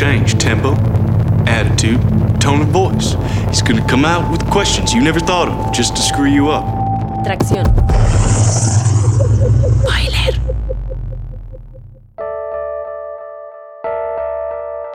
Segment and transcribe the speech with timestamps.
[0.00, 0.72] change tempo,
[1.44, 2.00] attitude,
[2.40, 3.20] tone of voice.
[3.48, 6.64] He's gonna come out with questions you never thought of just to screw you up.
[7.20, 7.68] Tracción.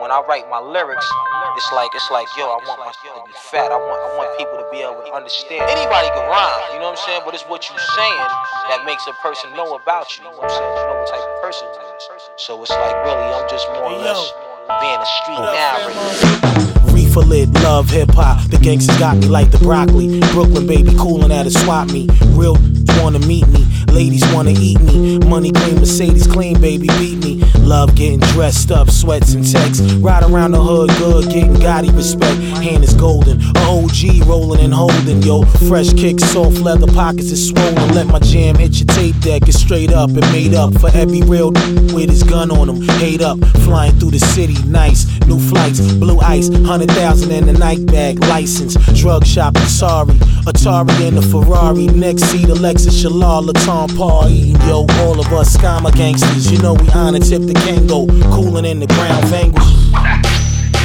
[0.02, 1.06] When I write my lyrics,
[1.54, 3.70] it's like it's like yo, I want my shit to be fat.
[3.70, 5.70] I want I want people to be able to understand.
[5.70, 7.22] Anybody can rhyme, you know what I'm saying?
[7.24, 8.26] But it's what you're saying
[8.74, 10.24] that makes a person know about you.
[10.24, 10.74] You know what I'm saying?
[10.74, 12.42] You know what type of person you is.
[12.42, 14.34] So it's like really, I'm just more or less
[14.80, 16.92] being a street narrator.
[16.92, 18.42] Reefer lit, love hip hop.
[18.50, 20.20] The gangsters got me like the broccoli.
[20.32, 22.08] Brooklyn baby coolin' at a swap me.
[22.34, 22.56] Real
[23.00, 23.64] wanna meet me.
[23.92, 25.18] Ladies wanna eat me.
[25.18, 27.45] Money clean, Mercedes clean, baby beat me.
[27.66, 29.82] Love getting dressed up, sweats and texts.
[29.94, 32.38] Ride around the hood good, getting Gotti respect.
[32.62, 33.40] Hand is golden.
[33.56, 35.42] A OG rolling and holding, yo.
[35.68, 37.92] Fresh kicks, soft leather pockets is swollen.
[37.92, 39.48] Let my jam hit your tape deck.
[39.48, 42.82] It's straight up and made up for every real with his gun on him.
[43.00, 45.04] Hate up, flying through the city, nice.
[45.26, 48.76] New flights, blue ice, hundred thousand in the night bag, license.
[48.94, 50.14] Drug shopping, sorry.
[50.46, 54.30] Atari in the Ferrari, next seat, Alexa Shalal, Laton Paul
[54.66, 54.86] yo.
[55.00, 58.86] All of us scammer gangsters, you know we honor tip the Kango, cooling in the
[58.86, 59.92] ground vanquish.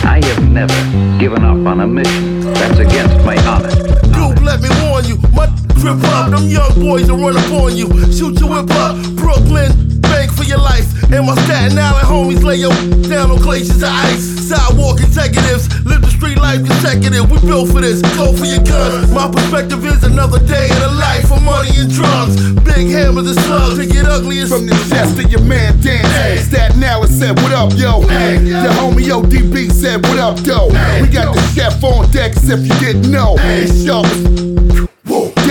[0.03, 0.73] I have never
[1.19, 3.69] given up on a mission that's against my honor.
[3.69, 7.75] Dude, let me warn you, my grip up, them young boys will run up on
[7.75, 7.87] you.
[8.11, 10.87] Shoot your whip up, Brooklyn, bank for your life.
[11.11, 12.71] And my Staten Island homies lay your
[13.09, 14.23] down on glaciers of ice.
[14.47, 17.29] Sidewalk executives, live the street life consecutive.
[17.29, 19.11] We built for this, go for your guns.
[19.11, 22.39] My perspective is another day in the life of money and drugs.
[22.63, 24.53] Big hammers and slugs to get ugliest.
[24.53, 26.07] From the chest to your man dance.
[26.15, 26.37] Hey.
[26.37, 28.01] Staten Island said, What up, yo?
[28.07, 28.37] Hey.
[28.39, 30.67] The homie ODB said, What up, though?
[31.01, 33.35] We got the chef on deck, as if you didn't know.
[33.39, 34.50] It's sharp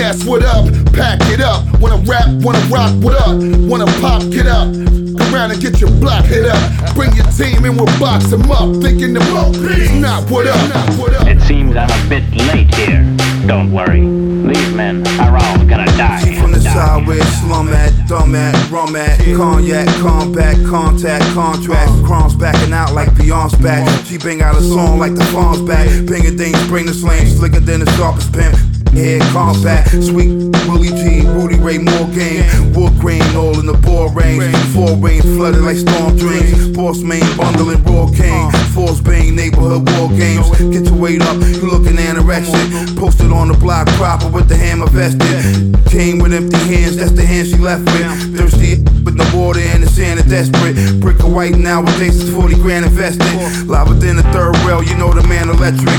[0.01, 1.79] Whoa, what up, pack it up.
[1.79, 3.37] Wanna rap, wanna rock, what up?
[3.69, 4.73] Wanna pop, get up.
[4.73, 6.95] Come around and get your block hit up.
[6.95, 8.81] Bring your team and we'll box them up.
[8.81, 9.51] Thinking the mo,
[9.99, 11.27] not what up, what up.
[11.27, 13.03] It seems I'm a bit late here.
[13.45, 16.23] Don't worry, these men are all gonna die.
[16.23, 16.73] She from the Die.
[16.73, 22.93] side where slum at, dumb at, rum at, cognac, combat, contact, contract, crumbs backing out
[22.93, 23.87] like Beyonce back.
[24.07, 25.85] She bang out a song like the phone's back.
[26.07, 28.80] Banging things, bring the slang, slicker than the sharpest pen.
[28.93, 34.55] Head combat, sweet Willie G, Rudy Ray Morgan, wood grain all in the ball range.
[34.73, 36.75] Four rain flooded like storm drains.
[36.75, 38.51] Boss main bundling raw cane.
[38.73, 40.49] Force bang neighborhood war games.
[40.57, 42.97] Get your weight up, you looking anorexic.
[42.97, 45.75] Posted on the block proper with the hammer vested.
[45.89, 48.37] Came with empty hands, that's the hand she left with.
[48.37, 50.75] Thirsty with no water and the sand is desperate.
[51.01, 53.67] Brick of white nowadays is 40 grand invested.
[53.67, 55.91] Live within the third rail, you know the man electric.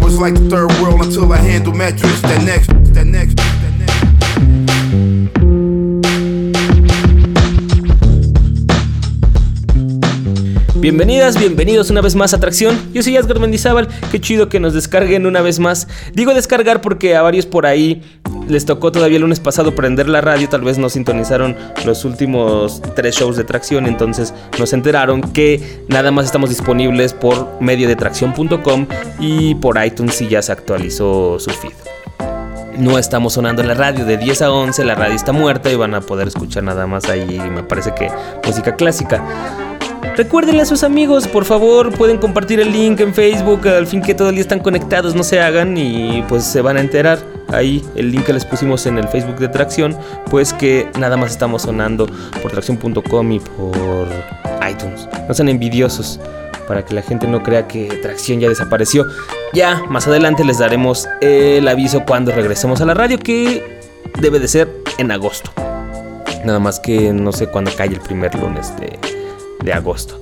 [0.00, 2.20] Was like the third world until I handle metrics.
[2.22, 3.49] That next, that next.
[10.80, 12.74] Bienvenidas, bienvenidos una vez más a Atracción.
[12.94, 13.86] Yo soy Asgard Mendizábal.
[14.10, 15.86] Qué chido que nos descarguen una vez más.
[16.14, 18.02] Digo descargar porque a varios por ahí
[18.48, 20.48] les tocó todavía el lunes pasado prender la radio.
[20.48, 21.54] Tal vez no sintonizaron
[21.84, 23.84] los últimos tres shows de Tracción.
[23.84, 28.86] Entonces nos enteraron que nada más estamos disponibles por medio de tracción.com
[29.18, 31.74] y por iTunes si ya se actualizó su feed.
[32.78, 35.74] No estamos sonando en la radio de 10 a 11, la radio está muerta y
[35.74, 38.08] van a poder escuchar nada más ahí, me parece que
[38.46, 39.22] música clásica.
[40.16, 44.14] Recuérdenle a sus amigos, por favor, pueden compartir el link en Facebook, al fin que
[44.14, 47.18] todo están conectados, no se hagan y pues se van a enterar.
[47.48, 49.96] Ahí el link que les pusimos en el Facebook de Tracción,
[50.30, 52.06] pues que nada más estamos sonando
[52.42, 54.08] por tracción.com y por
[54.68, 55.08] iTunes.
[55.26, 56.20] No sean envidiosos
[56.68, 59.06] para que la gente no crea que Tracción ya desapareció.
[59.52, 63.80] Ya, más adelante les daremos el aviso cuando regresemos a la radio, que
[64.20, 65.50] debe de ser en agosto.
[66.44, 68.98] Nada más que no sé cuándo cae el primer lunes de,
[69.62, 70.20] de agosto.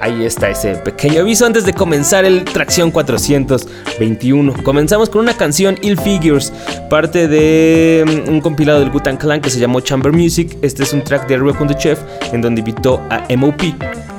[0.00, 4.62] Ahí está ese pequeño aviso antes de comenzar el Tracción 421.
[4.62, 6.52] Comenzamos con una canción Ill Figures,
[6.88, 10.56] parte de mm, un compilado del Gutan Clan que se llamó Chamber Music.
[10.62, 11.98] Este es un track de Rock on the Chef
[12.32, 13.60] en donde invitó a MOP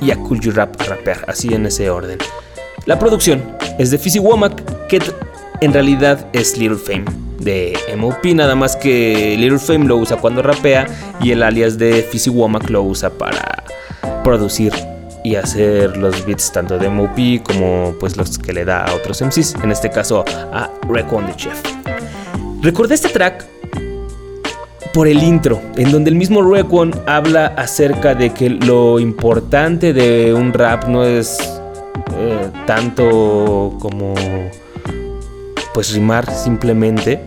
[0.01, 2.17] y a Cool You Rap a rapear, así en ese orden.
[2.85, 3.41] La producción
[3.77, 4.99] es de Fizzy Womack, que
[5.61, 7.05] en realidad es Little Fame
[7.39, 10.87] de MOP, nada más que Little Fame lo usa cuando rapea
[11.21, 13.63] y el alias de Fizzy Womack lo usa para
[14.29, 14.71] producir
[15.23, 19.19] y hacer los beats tanto de MOP como pues los que le da a otros
[19.23, 20.23] MCs, en este caso
[20.53, 21.59] a Recon the Chef.
[22.61, 23.43] Recordé este track
[24.93, 30.31] por el intro, en donde el mismo Recon habla acerca de que lo importante de
[30.31, 31.39] un rap no es
[32.19, 34.13] eh, tanto como
[35.73, 37.19] pues rimar simplemente.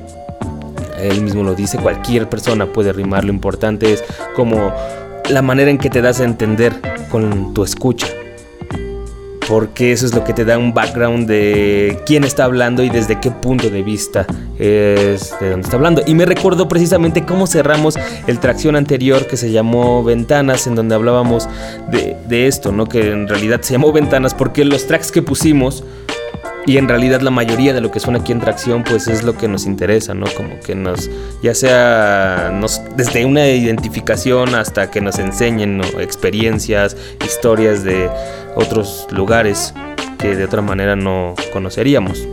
[1.01, 4.05] Él mismo lo dice, cualquier persona puede rimar, lo importante es
[4.37, 4.73] como
[5.29, 8.09] la manera en que te das a entender con tu escucha.
[9.49, 13.21] porque eso es lo que te da un background de quién está hablando y desde
[13.21, 14.25] qué punto de vista
[14.59, 16.03] es de dónde está hablando.
[16.07, 20.95] Y me recordó precisamente cómo cerramos el tracción anterior que se llamó Ventanas, en donde
[20.95, 21.49] hablábamos
[21.91, 22.87] de, de esto, ¿no?
[22.87, 25.85] Que en realidad se llamó Ventanas porque los tracks que pusimos
[26.67, 29.37] y en realidad la mayoría de lo que suena aquí en tracción pues es lo
[29.37, 30.27] que nos interesa, ¿no?
[30.37, 31.11] Como que nos,
[31.43, 38.09] ya sea nos, desde una identificación hasta que nos enseñen experiencias, historias de
[38.55, 39.75] otros lugares
[40.19, 42.27] que de otra manera no conoceríamos.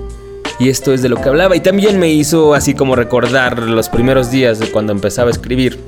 [0.59, 3.89] Y esto es de lo que hablaba y también me hizo así como recordar los
[3.89, 5.79] primeros días de cuando empezaba a escribir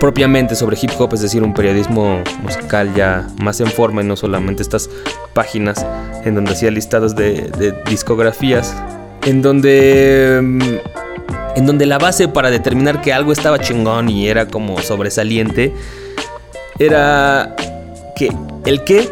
[0.00, 4.16] propiamente sobre hip hop, es decir, un periodismo musical ya más en forma y no
[4.16, 4.88] solamente estas
[5.34, 5.84] páginas
[6.24, 8.74] en donde hacía listados de, de discografías,
[9.24, 10.98] en donde mm,
[11.56, 15.74] en donde la base para determinar que algo estaba chingón y era como sobresaliente
[16.78, 17.56] era
[18.14, 18.32] que
[18.64, 19.08] el qué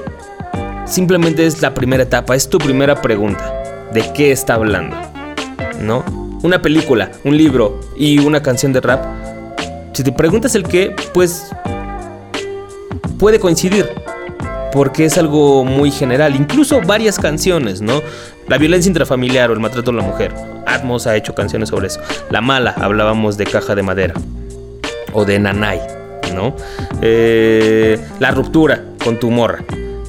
[0.85, 3.53] simplemente es la primera etapa, es tu primera pregunta,
[3.93, 4.97] ¿de qué está hablando?
[5.81, 6.05] ¿No?
[6.43, 9.05] Una película, un libro y una canción de rap
[9.96, 11.50] si te preguntas el qué, pues
[13.19, 13.88] puede coincidir.
[14.70, 16.37] Porque es algo muy general.
[16.37, 18.02] Incluso varias canciones, ¿no?
[18.46, 20.34] La violencia intrafamiliar o el maltrato a la mujer.
[20.66, 22.00] Atmos ha hecho canciones sobre eso.
[22.28, 24.12] La mala, hablábamos de caja de madera.
[25.14, 25.81] O de nanay,
[26.34, 26.54] ¿no?
[27.00, 29.64] Eh, la ruptura con tu morra.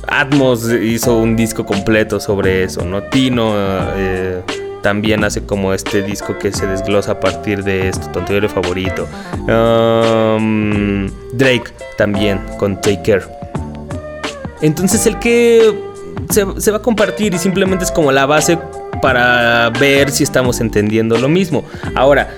[0.06, 3.04] Atmos hizo un disco completo sobre eso, ¿no?
[3.04, 4.42] Tino eh,
[4.82, 9.08] también hace como este disco que se desglosa a partir de esto, tu anterior favorito.
[9.48, 13.26] Um, Drake también con Take Care.
[14.62, 15.74] Entonces el que
[16.30, 18.58] se, se, va a compartir y simplemente es como la base
[19.02, 21.64] para ver si estamos entendiendo lo mismo.
[21.96, 22.30] Ahora,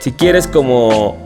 [0.00, 1.16] si quieres como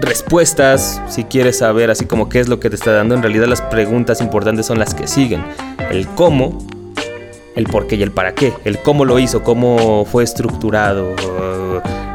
[0.00, 3.46] respuestas, si quieres saber así como qué es lo que te está dando, en realidad
[3.46, 5.44] las preguntas importantes son las que siguen.
[5.90, 6.58] El cómo,
[7.54, 11.14] el por qué y el para qué, el cómo lo hizo, cómo fue estructurado,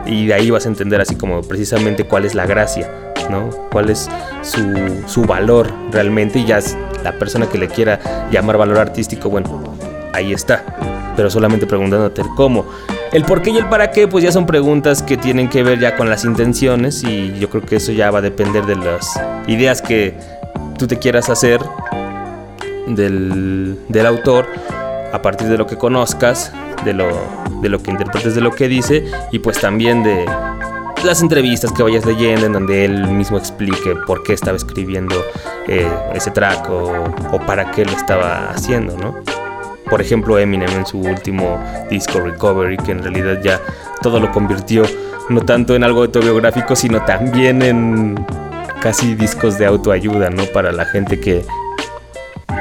[0.05, 2.89] y de ahí vas a entender así como precisamente cuál es la gracia,
[3.29, 3.49] ¿no?
[3.71, 4.09] Cuál es
[4.41, 4.61] su,
[5.07, 6.59] su valor realmente, y ya
[7.03, 9.75] la persona que le quiera llamar valor artístico, bueno,
[10.13, 10.63] ahí está,
[11.15, 12.65] pero solamente preguntándote el cómo.
[13.11, 15.79] El por qué y el para qué, pues ya son preguntas que tienen que ver
[15.79, 19.19] ya con las intenciones y yo creo que eso ya va a depender de las
[19.47, 20.15] ideas que
[20.79, 21.61] tú te quieras hacer
[22.87, 24.47] del, del autor
[25.13, 26.51] a partir de lo que conozcas,
[26.83, 27.07] de lo,
[27.61, 30.25] de lo que interpretes de lo que dice y pues también de
[31.05, 35.15] las entrevistas que vayas leyendo en donde él mismo explique por qué estaba escribiendo
[35.67, 39.15] eh, ese track o, o, para qué lo estaba haciendo, ¿no?
[39.89, 43.61] Por ejemplo, Eminem en su último disco Recovery, que en realidad ya
[44.01, 44.83] todo lo convirtió
[45.29, 48.25] no tanto en algo autobiográfico, sino también en
[48.81, 50.45] casi discos de autoayuda, ¿no?
[50.45, 51.45] Para la gente que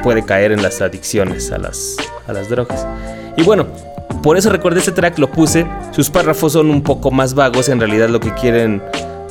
[0.02, 1.96] puede caer en las adicciones a las,
[2.26, 2.87] a las drogas.
[3.37, 3.66] Y bueno,
[4.22, 5.66] por eso recordé este track, lo puse.
[5.93, 8.82] Sus párrafos son un poco más vagos, en realidad lo que quieren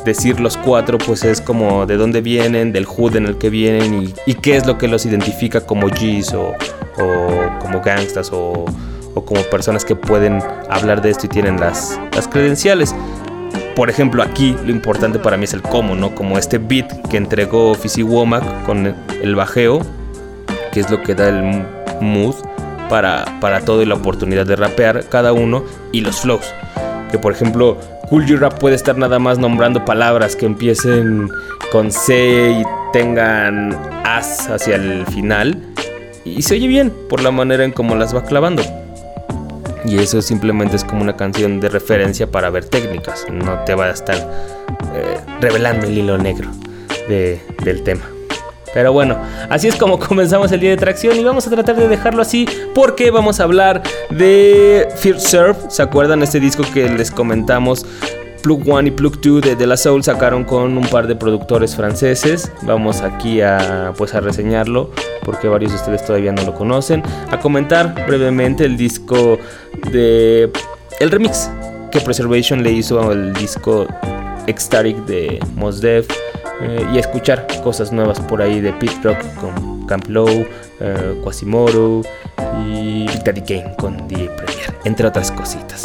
[0.06, 4.03] decir los cuatro pues es como de dónde vienen, del hood en el que vienen
[4.03, 6.53] y, y qué es lo que los identifica como G's o,
[6.97, 8.65] o como gangstas o,
[9.13, 12.95] o, como personas que pueden hablar de esto y tienen las, las credenciales.
[13.75, 16.13] Por ejemplo, aquí lo importante para mí es el cómo, ¿no?
[16.13, 19.81] Como este beat que entregó Fizzy Womack con el bajeo,
[20.71, 21.66] que es lo que da el
[22.01, 22.35] mood
[22.90, 26.54] para, para todo y la oportunidad de rapear cada uno y los flows.
[27.11, 27.78] Que por ejemplo,
[28.09, 31.30] Cool G Rap puede estar nada más nombrando palabras que empiecen
[31.71, 33.73] con C y tengan
[34.04, 35.57] as hacia el final.
[36.25, 38.63] Y se oye bien por la manera en cómo las va clavando.
[39.85, 43.25] Y eso simplemente es como una canción de referencia para ver técnicas.
[43.31, 44.18] No te va a estar
[44.94, 46.49] eh, revelando el hilo negro
[47.07, 48.04] de, del tema.
[48.73, 49.18] Pero bueno,
[49.49, 52.47] así es como comenzamos el día de tracción y vamos a tratar de dejarlo así
[52.73, 55.57] porque vamos a hablar de Fear Surf.
[55.69, 57.85] ¿Se acuerdan este disco que les comentamos?
[58.42, 61.75] Plug One y Plug 2 de De La Soul sacaron con un par de productores
[61.75, 62.51] franceses.
[62.63, 64.90] Vamos aquí a pues a reseñarlo
[65.23, 67.04] porque varios de ustedes todavía no lo conocen.
[67.30, 69.37] A comentar brevemente el disco
[69.92, 70.51] de
[70.99, 71.49] el remix
[71.92, 73.85] que Preservation le hizo al disco
[74.47, 76.07] Ecstatic de Mos Def
[76.61, 80.45] eh, y escuchar cosas nuevas por ahí de Pit Rock con Camp Low,
[80.80, 82.01] eh, Quasimodo
[82.65, 85.83] y Daddy Kane con DJ Premier, entre otras cositas.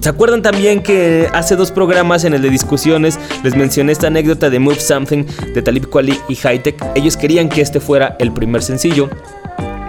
[0.00, 4.50] ¿Se acuerdan también que hace dos programas en el de discusiones les mencioné esta anécdota
[4.50, 6.84] de Move Something de Talib Kweli y Hightech?
[6.96, 9.08] Ellos querían que este fuera el primer sencillo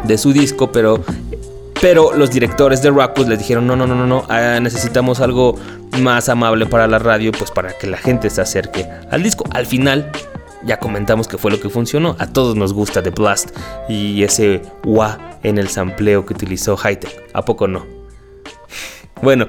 [0.03, 1.03] de su disco, pero
[1.81, 5.55] pero los directores de Rockus les dijeron, no, no, no, no, no, ah, necesitamos algo
[5.99, 9.45] más amable para la radio, pues para que la gente se acerque al disco.
[9.51, 10.11] Al final,
[10.65, 12.15] ya comentamos que fue lo que funcionó.
[12.19, 13.51] A todos nos gusta The Blast
[13.89, 17.29] y ese wah en el sampleo que utilizó Hightech.
[17.33, 17.85] ¿A poco no?
[19.21, 19.47] Bueno,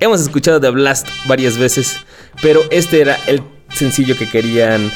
[0.00, 1.98] hemos escuchado The Blast varias veces,
[2.42, 4.90] pero este era el sencillo que querían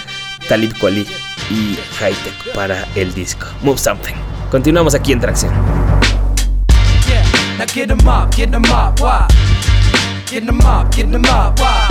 [0.49, 1.07] Talib Kweli
[1.51, 3.47] y Hightech para el disco.
[3.63, 4.15] Move Something.
[4.51, 5.53] Continuamos aquí en Tracción.
[7.07, 7.67] Yeah,
[10.29, 11.89] now get 'em up, get 'em up, why?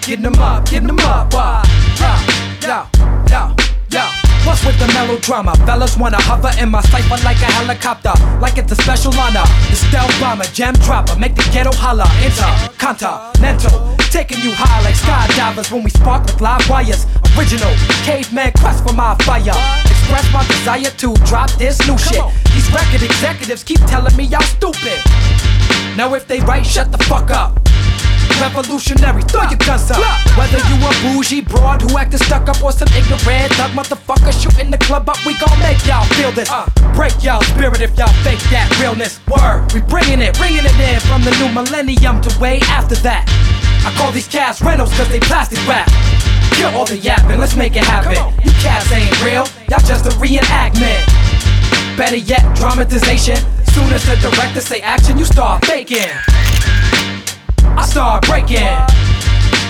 [0.00, 1.62] Get 'em up, get 'em up, why?
[2.00, 2.62] Get 'em up, get 'em up, why?
[2.62, 2.86] Yo, yo,
[3.30, 3.56] yo,
[3.90, 4.02] yo.
[4.44, 5.54] What's with the melodrama?
[5.66, 9.44] Fellas wanna hover in my cipher like a helicopter, like it's a special honor.
[9.70, 12.08] The stealth bomber, jam dropper, make the ghetto holler.
[12.22, 17.06] Intercontinental, taking you high like skydivers when we spark with live wires.
[17.36, 17.72] Original
[18.04, 19.56] caveman quest for my fire.
[19.84, 22.22] Express my desire to drop this new shit.
[22.52, 24.98] These record executives keep telling me y'all stupid.
[25.96, 27.58] Now if they right, shut the fuck up.
[28.40, 29.98] Revolutionary, throw your guns up.
[30.36, 34.70] Whether you a bougie broad who acted stuck up or some ignorant thug motherfucker shooting
[34.70, 36.50] the club up, we gon' make y'all feel this.
[36.50, 39.20] Uh, break y'all spirit if y'all fake that realness.
[39.28, 43.28] Word, we bringing it, bringing it in from the new millennium to way after that.
[43.84, 45.86] I call these cats rentals cause they plastic wrap.
[46.54, 48.16] Kill all the yapping, let's make it happen.
[48.44, 51.02] You cats ain't real, y'all just a reenactment.
[51.96, 53.36] Better yet, dramatization.
[53.72, 56.12] Soon as the director say action, you start faking.
[57.64, 58.68] I start breaking.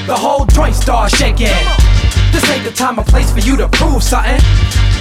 [0.06, 1.54] The whole joint start shaking.
[2.32, 4.40] This ain't the time or place for you to prove something.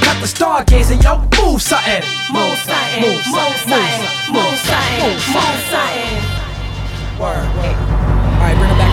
[0.01, 2.03] Got the stargazing, yo, move something.
[2.29, 3.97] Move something, move something,
[4.29, 6.21] move something, move something.
[7.17, 7.77] Word, word.
[8.37, 8.90] Alright, bring it back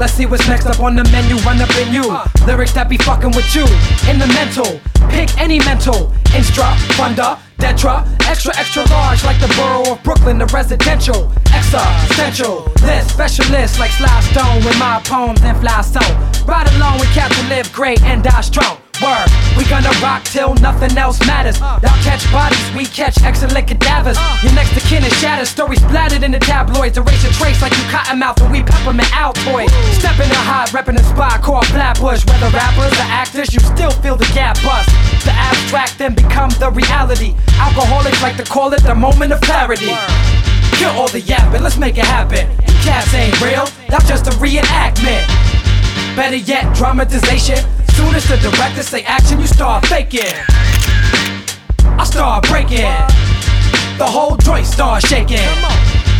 [0.00, 1.36] Let's see what's next up on the menu.
[1.44, 2.16] Run up in you.
[2.46, 3.62] Lyrics that be fucking with you.
[4.10, 4.80] In the mental.
[5.10, 6.08] Pick any mental.
[6.32, 8.08] Instra, funda, detra.
[8.26, 11.30] Extra, extra large like the borough of Brooklyn, the residential.
[11.52, 12.64] Existential.
[12.82, 16.00] List, specialist like Sly Stone with my poems and fly so.
[16.46, 18.79] Ride along with Captain live great and die strong.
[19.00, 21.58] Word, we gonna rock till nothing else matters.
[21.58, 24.16] Y'all catch bodies, we catch excellent cadavers.
[24.20, 24.38] Uh.
[24.42, 26.98] Your next to kin is shattered, stories splattered in the tabloids.
[26.98, 29.70] Erase your trace like you cotton mouth and we peppermint Altoid.
[29.96, 32.26] Stepping a high, repping a spot called Flatbush.
[32.26, 34.90] Whether rappers or actors, you still feel the gap bust.
[35.24, 37.34] The abstract then become the reality.
[37.56, 39.96] Alcoholics like to call it the moment of clarity.
[40.76, 42.50] Kill all the yapping, let's make it happen.
[42.68, 45.24] You cats ain't real, that's just a reenactment.
[46.14, 47.64] Better yet, dramatization.
[48.00, 50.32] Soon as the director say action, you start faking.
[52.00, 52.88] I start breaking.
[53.98, 55.44] The whole joint start shaking.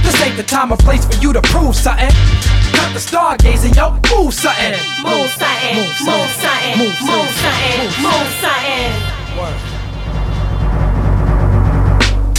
[0.02, 2.10] This ain't the time or place for you to prove something.
[2.76, 4.72] Cut the stargazing, yo, move something.
[5.02, 9.09] Move something, move something, move something, move something.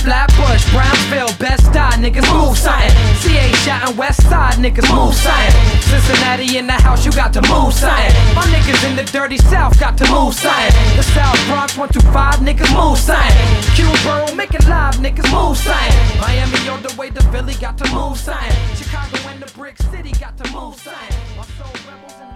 [0.01, 2.89] Flatbush, Brownsville, Best Eye, niggas move something.
[3.21, 5.53] CA shot and West Side, niggas move something.
[5.81, 8.09] Cincinnati in the house, you got to move something.
[8.33, 10.73] My niggas in the dirty South got to move something.
[10.97, 13.37] The South Bronx 125, niggas move something.
[13.75, 16.19] Q Borough, make it live, niggas move something.
[16.19, 18.75] Miami on the way to Philly, got to move something.
[18.75, 21.15] Chicago and the Brick City, got to move something.
[21.37, 22.27] My soul rebels in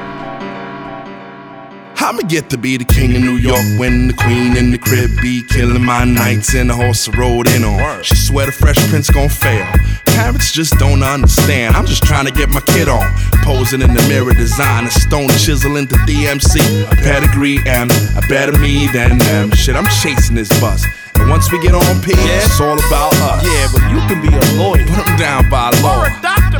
[0.00, 0.03] the
[2.04, 5.10] I'ma get to be the king of New York when the queen in the crib
[5.22, 8.02] be killing my nights in the horse I rode in on.
[8.02, 9.64] She swear the Fresh Prince gon' fail.
[10.12, 11.74] Parents just don't understand.
[11.74, 13.10] I'm just trying to get my kid on.
[13.40, 16.60] Posing in the mirror, design a stone chisel into DMC.
[16.92, 19.50] A pedigree and a better me than them.
[19.52, 20.84] Shit, I'm chasing this bus.
[21.14, 23.42] And once we get on P, it's all about us.
[23.48, 24.84] Yeah, but you can be a lawyer.
[24.84, 26.04] Put 'em down by law.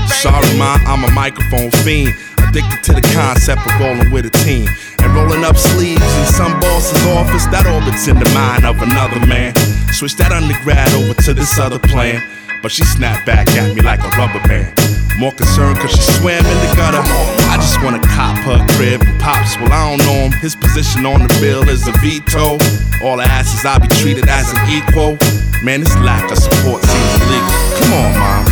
[0.09, 2.15] Sorry, ma, I'm a microphone fiend.
[2.55, 4.71] Addicted to the concept of rolling with a team.
[5.03, 9.19] And rolling up sleeves in some boss's office that orbits in the mind of another
[9.27, 9.51] man.
[9.91, 12.23] Switch that undergrad over to this other plan.
[12.63, 14.71] But she snapped back at me like a rubber band.
[15.19, 17.03] More concerned cause she swam in the gutter.
[17.51, 19.59] I just wanna cop her crib and pops.
[19.59, 20.33] Well, I don't know him.
[20.39, 22.55] His position on the bill is a veto.
[23.03, 25.19] All ask is I be treated as an equal.
[25.67, 27.51] Man, this lack of support seems illegal.
[27.83, 28.45] Come on, mom.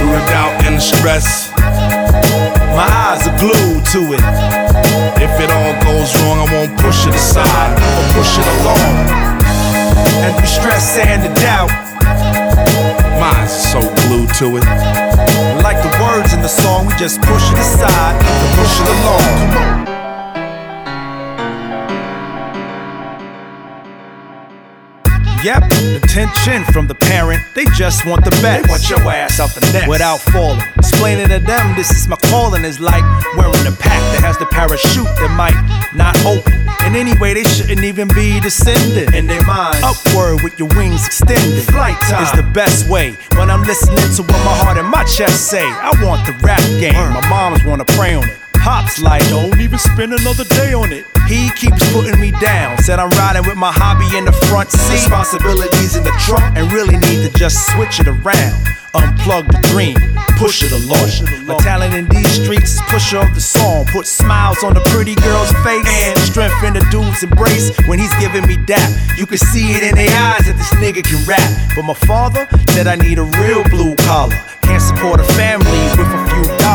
[0.00, 1.52] Through the doubt and the stress.
[2.74, 4.24] My eyes are glued to it.
[5.22, 9.34] If it all goes wrong, I won't push it aside or push it along.
[10.24, 11.70] And through stress and the doubt,
[13.20, 14.64] my eyes are so glued to it.
[15.62, 19.93] Like the words in the song, we just push it aside and push it along.
[25.44, 25.64] Yep,
[26.02, 27.44] attention from the parent.
[27.52, 28.64] They just want the best.
[28.64, 29.86] They want your ass out the nest.
[29.86, 30.64] Without falling.
[30.78, 33.04] Explaining to them this is my calling is like
[33.36, 35.52] wearing a pack that has the parachute that might
[35.92, 36.64] not open.
[36.80, 39.12] And anyway, they shouldn't even be descending.
[39.12, 39.84] In their minds.
[39.84, 41.62] Upward with your wings extended.
[41.64, 42.24] Flight time.
[42.24, 43.12] Is the best way.
[43.36, 45.60] When I'm listening to what my heart and my chest say.
[45.60, 46.96] I want the rap game.
[46.96, 47.20] Uh.
[47.20, 48.38] My moms wanna pray on it.
[48.64, 51.04] Pops like, don't even spend another day on it.
[51.26, 52.78] He keeps putting me down.
[52.82, 55.04] Said I'm riding with my hobby in the front seat.
[55.04, 56.56] Responsibilities in the trunk.
[56.56, 58.54] And really need to just switch it around.
[58.94, 59.98] Unplug the dream,
[60.38, 61.10] push it along.
[61.46, 63.86] My talent in these streets is pusher of the song.
[63.86, 68.14] Put smiles on the pretty girl's face and strength in the dude's embrace when he's
[68.22, 68.86] giving me dap.
[69.18, 71.42] You can see it in their eyes that this nigga can rap.
[71.74, 74.38] But my father said I need a real blue collar.
[74.62, 76.23] Can't support a family with a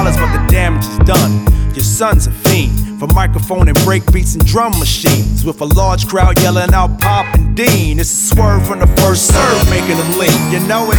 [0.10, 1.46] dollars, but the damage is done.
[1.74, 5.46] Your son's a fiend for microphone and break beats and drum machines.
[5.46, 8.00] With a large crowd yelling out Pop and Dean.
[8.00, 10.52] It's a swerve from the first serve, making them lean.
[10.52, 10.98] You know it?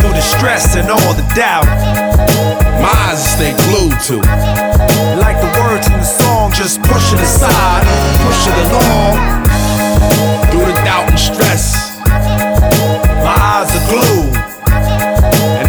[0.00, 1.66] Through the stress and all the doubt.
[2.82, 4.16] My eyes stay glued to.
[5.18, 7.84] Like the words in the song, just push it aside,
[8.24, 9.16] push it along.
[10.50, 11.98] Through the doubt and stress.
[13.22, 14.57] My eyes are glued.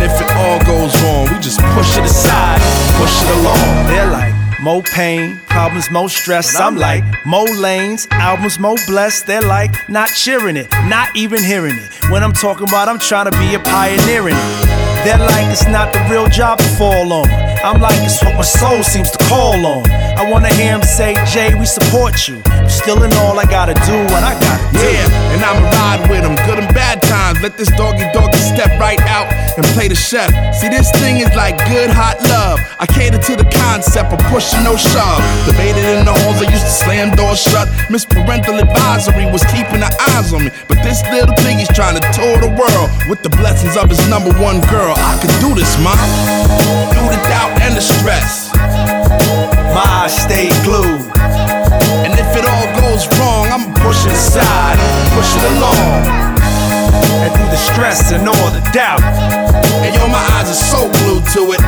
[0.02, 2.60] If it all goes wrong, we just push it aside,
[2.98, 3.88] push it along.
[3.88, 6.60] They're like, more pain, problems, more stress.
[6.60, 9.28] I'm like, more lanes, albums, more blessed.
[9.28, 12.12] They're like, not cheering it, not even hearing it.
[12.12, 14.66] When I'm talking about, I'm trying to be a pioneer in it.
[15.04, 17.30] They're like, it's not the real job to fall on.
[17.64, 19.90] I'm like, it's what my soul seems to call on.
[19.92, 22.42] I wanna hear him say, Jay, we support you.
[22.46, 24.80] I'm still in all I gotta do what I gotta do.
[24.80, 27.40] Yeah, and I'ma ride with him, good and bad times.
[27.42, 30.28] Let this doggy doggy step right out and play the chef.
[30.60, 32.60] See, this thing is like good hot love.
[32.80, 35.24] I cater to the concept of pushing no shove.
[35.48, 37.72] Debated in the halls, I used to slam doors shut.
[37.90, 40.52] Miss Parental Advisory was keeping her eyes on me.
[40.68, 44.36] But this little piggy's trying to tour the world with the blessings of his number
[44.44, 44.92] one girl.
[45.00, 45.96] I could do this, mom.
[46.92, 48.52] Through the doubt and the stress.
[49.72, 51.08] My eyes stay glued.
[52.04, 52.59] And if it all
[53.00, 54.78] goes wrong, I'ma push it aside,
[55.16, 56.04] push it along.
[57.24, 59.02] And through the stress and all the doubt.
[59.84, 61.62] And yo, my eyes are so glued to it.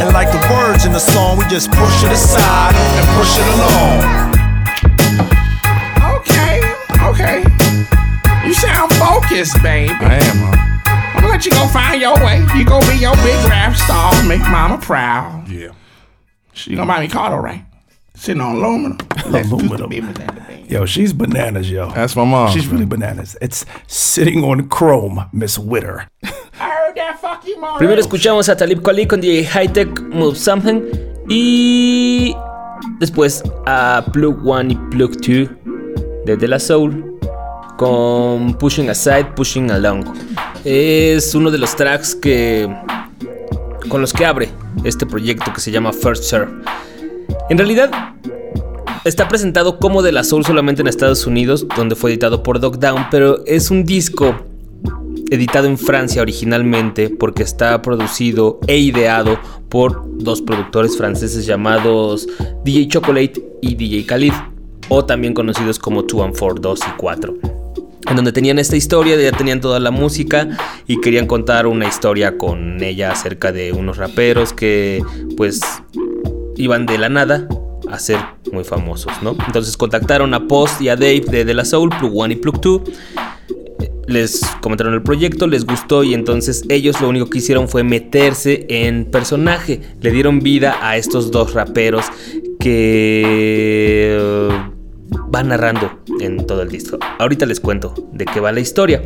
[0.00, 3.48] And like the words in the song, we just push it aside and push it
[3.56, 3.96] along.
[6.20, 6.60] Okay,
[7.08, 7.38] okay.
[8.46, 9.92] You sound focused, baby.
[10.00, 10.56] I am, huh?
[11.14, 12.44] I'm gonna let you go find your way.
[12.56, 15.48] You go be your big rap star, make mama proud.
[15.48, 15.72] Yeah.
[16.52, 17.64] She gonna buy me car, right?
[18.14, 18.98] Sitting on aluminum.
[19.34, 20.14] Aluminum.
[20.68, 21.90] Yo, she's bananas, yo.
[21.92, 22.50] That's my mom.
[22.52, 23.36] She's really bananas.
[23.40, 26.08] It's sitting on chrome, Miss Witter.
[27.78, 30.82] Primero escuchamos a Talib Kweli con DJ Hightech Move Something
[31.28, 32.34] y
[33.00, 35.48] después a Plug One y Plug Two
[36.26, 37.18] de De La Soul
[37.78, 40.04] con Pushing Aside, Pushing Along.
[40.64, 42.68] Es uno de los tracks que
[43.88, 44.48] con los que abre
[44.84, 46.52] este proyecto que se llama First Serve.
[47.52, 47.90] En realidad
[49.04, 52.78] está presentado como De La Soul solamente en Estados Unidos, donde fue editado por Dog
[52.78, 54.34] Down, pero es un disco
[55.30, 59.38] editado en Francia originalmente porque está producido e ideado
[59.68, 62.26] por dos productores franceses llamados
[62.64, 64.32] DJ Chocolate y DJ Khalid,
[64.88, 67.34] o también conocidos como 2 and 4, 2 y 4.
[68.08, 70.48] En donde tenían esta historia, ya tenían toda la música
[70.86, 75.02] y querían contar una historia con ella acerca de unos raperos que
[75.36, 75.60] pues
[76.56, 77.48] iban de la nada
[77.90, 78.18] a ser
[78.52, 79.36] muy famosos, ¿no?
[79.46, 82.60] Entonces contactaron a Post y a Dave de De La Soul, Plug One y Plug
[82.60, 82.84] Two
[84.06, 88.66] les comentaron el proyecto, les gustó y entonces ellos lo único que hicieron fue meterse
[88.68, 89.80] en personaje.
[90.00, 92.06] Le dieron vida a estos dos raperos
[92.58, 93.22] que
[94.18, 94.50] eh,
[95.28, 96.98] van narrando en todo el disco.
[97.18, 99.02] Ahorita les cuento de qué va la historia.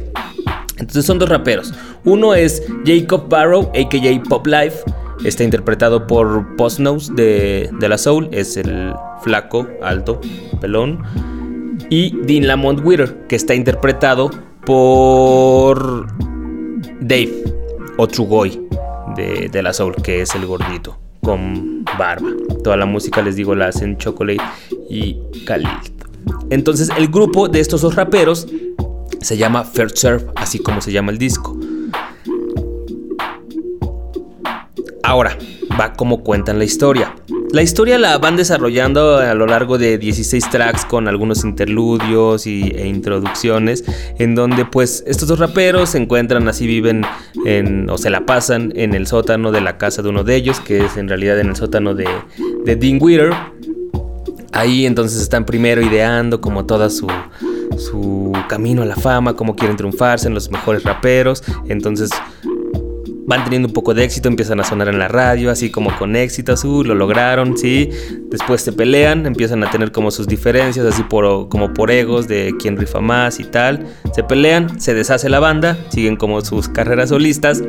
[0.78, 1.72] Entonces son dos raperos.
[2.04, 4.22] Uno es Jacob Barrow, a.k.a.
[4.28, 4.78] Pop Life.
[5.24, 8.28] Está interpretado por Post Nose de, de la Soul.
[8.32, 10.20] Es el flaco, alto,
[10.60, 11.02] pelón.
[11.90, 14.30] Y Dean Lamont Witter, que está interpretado
[14.64, 16.06] por
[17.00, 17.44] Dave
[17.96, 18.60] o Trugoy
[19.14, 22.28] de, de la Soul, que es el gordito con barba.
[22.62, 24.42] Toda la música, les digo, la hacen Chocolate
[24.88, 25.66] y Khalid.
[26.50, 28.46] Entonces, el grupo de estos dos raperos
[29.20, 31.58] se llama First Serve, así como se llama el disco.
[35.06, 35.38] Ahora,
[35.80, 37.14] va como cuentan la historia.
[37.52, 42.72] La historia la van desarrollando a lo largo de 16 tracks con algunos interludios y,
[42.74, 43.84] e introducciones
[44.18, 47.04] en donde pues estos dos raperos se encuentran así viven
[47.44, 50.58] en, o se la pasan en el sótano de la casa de uno de ellos
[50.58, 52.08] que es en realidad en el sótano de,
[52.64, 53.32] de Dean Witter
[54.56, 57.06] Ahí entonces están primero ideando como toda su,
[57.76, 61.42] su camino a la fama, cómo quieren triunfar, ser los mejores raperos.
[61.68, 62.10] Entonces
[63.26, 66.14] van teniendo un poco de éxito, empiezan a sonar en la radio, así como con
[66.16, 67.90] éxito, uh, lo lograron, sí.
[68.30, 72.54] Después se pelean, empiezan a tener como sus diferencias, así por, como por egos de
[72.58, 73.86] quién rifa más y tal.
[74.14, 77.62] Se pelean, se deshace la banda, siguen como sus carreras solistas.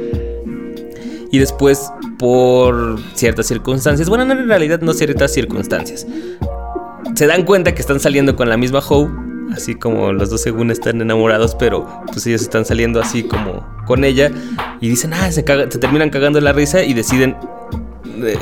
[1.31, 6.07] Y después, por ciertas circunstancias, bueno, no, en realidad no ciertas circunstancias,
[7.15, 10.71] se dan cuenta que están saliendo con la misma Howe así como los dos según
[10.71, 14.31] están enamorados, pero pues ellos están saliendo así como con ella
[14.81, 17.35] y dicen, ah, se, se terminan cagando la risa y deciden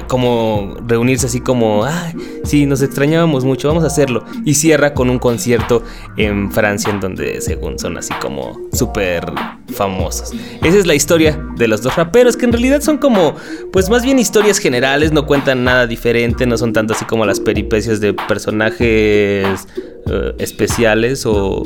[0.08, 2.12] como reunirse así como, ah,
[2.44, 4.24] sí, nos extrañábamos mucho, vamos a hacerlo.
[4.46, 5.84] Y cierra con un concierto
[6.18, 9.26] en Francia en donde según son así como súper
[9.74, 10.32] famosos.
[10.64, 13.36] Esa es la historia de los dos raperos que en realidad son como,
[13.72, 17.40] pues más bien historias generales, no cuentan nada diferente, no son tanto así como las
[17.40, 19.68] peripecias de personajes
[20.08, 21.64] eh, especiales o,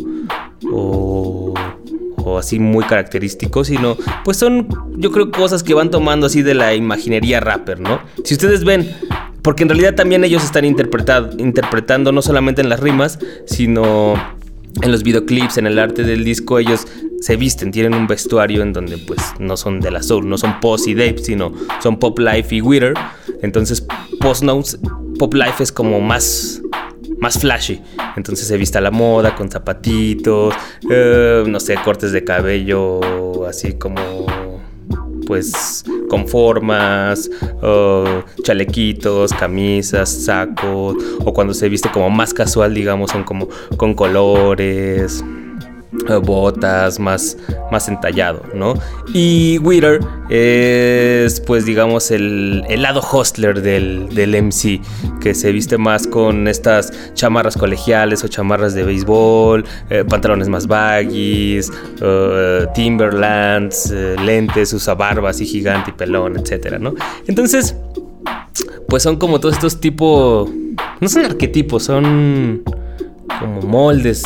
[0.71, 1.53] o,
[2.23, 6.53] o así muy característicos, sino pues son yo creo cosas que van tomando así de
[6.53, 7.99] la imaginería rapper, ¿no?
[8.23, 8.89] Si ustedes ven,
[9.41, 14.15] porque en realidad también ellos están interpretando no solamente en las rimas, sino
[14.81, 16.87] en los videoclips, en el arte del disco, ellos
[17.21, 20.59] se visten, tienen un vestuario en donde pues no son de la soul, no son
[20.59, 22.93] Post y Dave, sino son Pop Life y Witter.
[23.41, 23.85] Entonces
[24.19, 24.79] Post Notes,
[25.17, 26.61] Pop Life es como más
[27.19, 27.81] más flashy.
[28.15, 30.53] Entonces se viste a la moda con zapatitos,
[30.89, 34.27] eh, no sé, cortes de cabello así como
[35.29, 37.29] pues con formas,
[37.61, 43.93] eh, chalequitos, camisas, sacos, o cuando se viste como más casual, digamos, son como con
[43.93, 45.23] colores,
[46.23, 47.37] botas, más,
[47.71, 48.75] más entallado, ¿no?
[49.13, 49.99] Y Witter
[50.29, 54.81] es, pues, digamos, el, el lado hostler del, del MC,
[55.19, 60.67] que se viste más con estas chamarras colegiales o chamarras de béisbol, eh, pantalones más
[60.67, 61.71] baggies,
[62.01, 66.93] eh, Timberlands, eh, lentes, usa barba así gigante y pelón, etcétera, ¿no?
[67.27, 67.75] Entonces,
[68.87, 70.49] pues son como todos estos tipos,
[70.99, 72.63] no son arquetipos, son
[73.39, 74.23] como moldes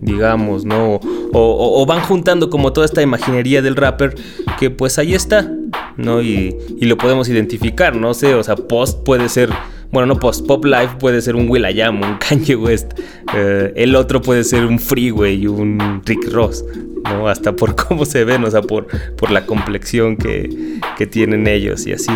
[0.00, 1.00] digamos, ¿no?
[1.32, 4.14] O, van juntando como toda esta imaginería del rapper
[4.58, 5.50] que pues ahí está,
[5.96, 6.22] ¿no?
[6.22, 9.50] Y, y lo podemos identificar, no sé, o sea, Post puede ser,
[9.90, 12.92] bueno, no Post, Pop Life puede ser un Will.i.am, un Kanye West,
[13.34, 16.64] eh, el otro puede ser un Freeway, un Rick Ross,
[17.04, 17.28] ¿no?
[17.28, 21.86] Hasta por cómo se ven, o sea, por, por la complexión que, que tienen ellos
[21.86, 22.12] y así.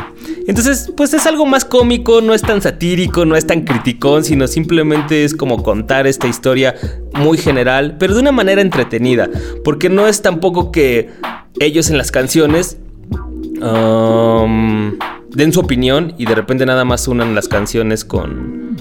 [0.46, 4.46] Entonces, pues es algo más cómico, no es tan satírico, no es tan criticón, sino
[4.46, 6.74] simplemente es como contar esta historia
[7.14, 9.30] muy general, pero de una manera entretenida,
[9.64, 11.08] porque no es tampoco que
[11.58, 12.76] ellos en las canciones
[13.60, 14.98] um,
[15.34, 18.76] den su opinión y de repente nada más unan las canciones con,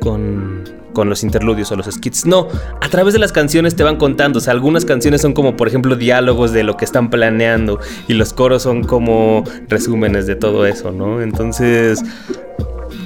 [0.00, 2.26] con, con los interludios o los skits.
[2.26, 2.48] No,
[2.80, 4.38] a través de las canciones te van contando.
[4.38, 8.14] O sea, algunas canciones son como, por ejemplo, diálogos de lo que están planeando y
[8.14, 11.22] los coros son como resúmenes de todo eso, ¿no?
[11.22, 12.02] Entonces,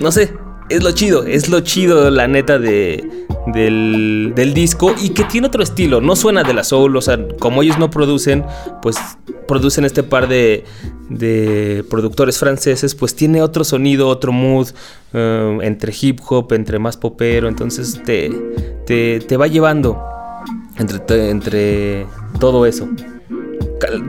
[0.00, 0.32] no sé,
[0.68, 5.46] es lo chido, es lo chido, la neta, de, del, del disco y que tiene
[5.46, 6.00] otro estilo.
[6.00, 8.44] No suena de la soul, o sea, como ellos no producen,
[8.82, 8.98] pues
[9.46, 10.64] producen este par de,
[11.08, 14.68] de productores franceses, pues tiene otro sonido, otro mood,
[15.12, 18.30] eh, entre hip hop, entre más popero, entonces te,
[18.86, 20.00] te, te va llevando
[20.78, 22.06] entre, entre
[22.38, 22.88] todo eso.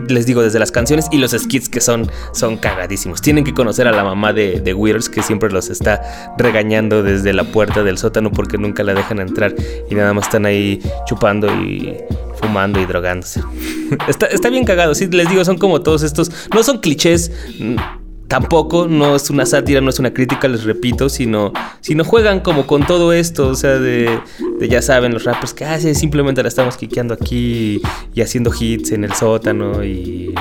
[0.08, 3.21] Les digo, desde las canciones y los skits que son, son cagadísimos.
[3.21, 4.75] Tienen que conocer a la mamá de, de
[5.13, 9.53] que siempre los está regañando desde la puerta del sótano porque nunca la dejan entrar
[9.89, 11.97] y nada más están ahí chupando y
[12.39, 13.41] fumando y drogándose.
[14.08, 17.32] está, está bien cagado, sí, les digo, son como todos estos, no son clichés.
[18.30, 22.68] Tampoco, no es una sátira, no es una crítica, les repito, sino, sino juegan como
[22.68, 24.20] con todo esto, o sea, de,
[24.60, 27.82] de ya saben los rappers que ah, sí, simplemente la estamos quiqueando aquí
[28.13, 30.36] y haciendo hits en el sótano y,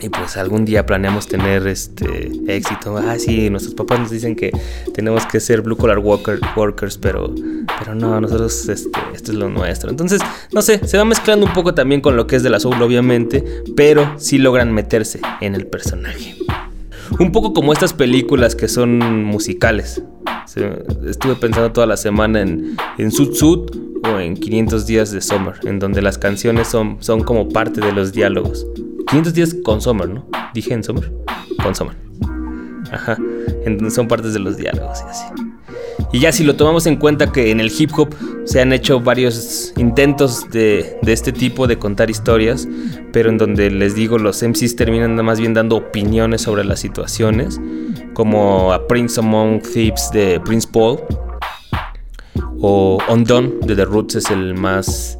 [0.00, 2.96] y pues algún día planeamos tener este éxito.
[2.96, 4.50] Ah, sí, nuestros papás nos dicen que
[4.94, 7.34] tenemos que ser blue collar worker- workers, pero,
[7.78, 9.90] pero no, nosotros este, esto es lo nuestro.
[9.90, 12.58] Entonces, no sé, se va mezclando un poco también con lo que es de la
[12.58, 13.44] soul, obviamente,
[13.76, 16.36] pero sí logran meterse en el personaje.
[17.18, 20.02] Un poco como estas películas que son musicales.
[21.06, 23.70] Estuve pensando toda la semana en, en Sud Sud
[24.04, 27.92] o en 500 días de Summer, en donde las canciones son, son como parte de
[27.92, 28.66] los diálogos.
[29.08, 30.26] 500 días con Summer, ¿no?
[30.54, 31.12] Dije en Summer.
[31.62, 31.96] Con Summer.
[32.90, 33.16] Ajá.
[33.64, 35.49] En donde son partes de los diálogos y así.
[36.12, 39.00] Y ya si lo tomamos en cuenta que en el hip hop se han hecho
[39.00, 42.66] varios intentos de, de este tipo de contar historias,
[43.12, 47.60] pero en donde les digo los MCs terminan más bien dando opiniones sobre las situaciones,
[48.12, 50.98] como a Prince Among Thieves de Prince Paul,
[52.60, 55.16] o Undone de The Roots es el más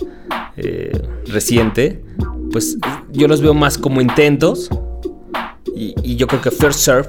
[0.57, 0.93] eh,
[1.27, 2.03] reciente,
[2.51, 2.77] pues
[3.13, 4.69] yo los veo más como intentos.
[5.75, 7.09] Y, y yo creo que First Serve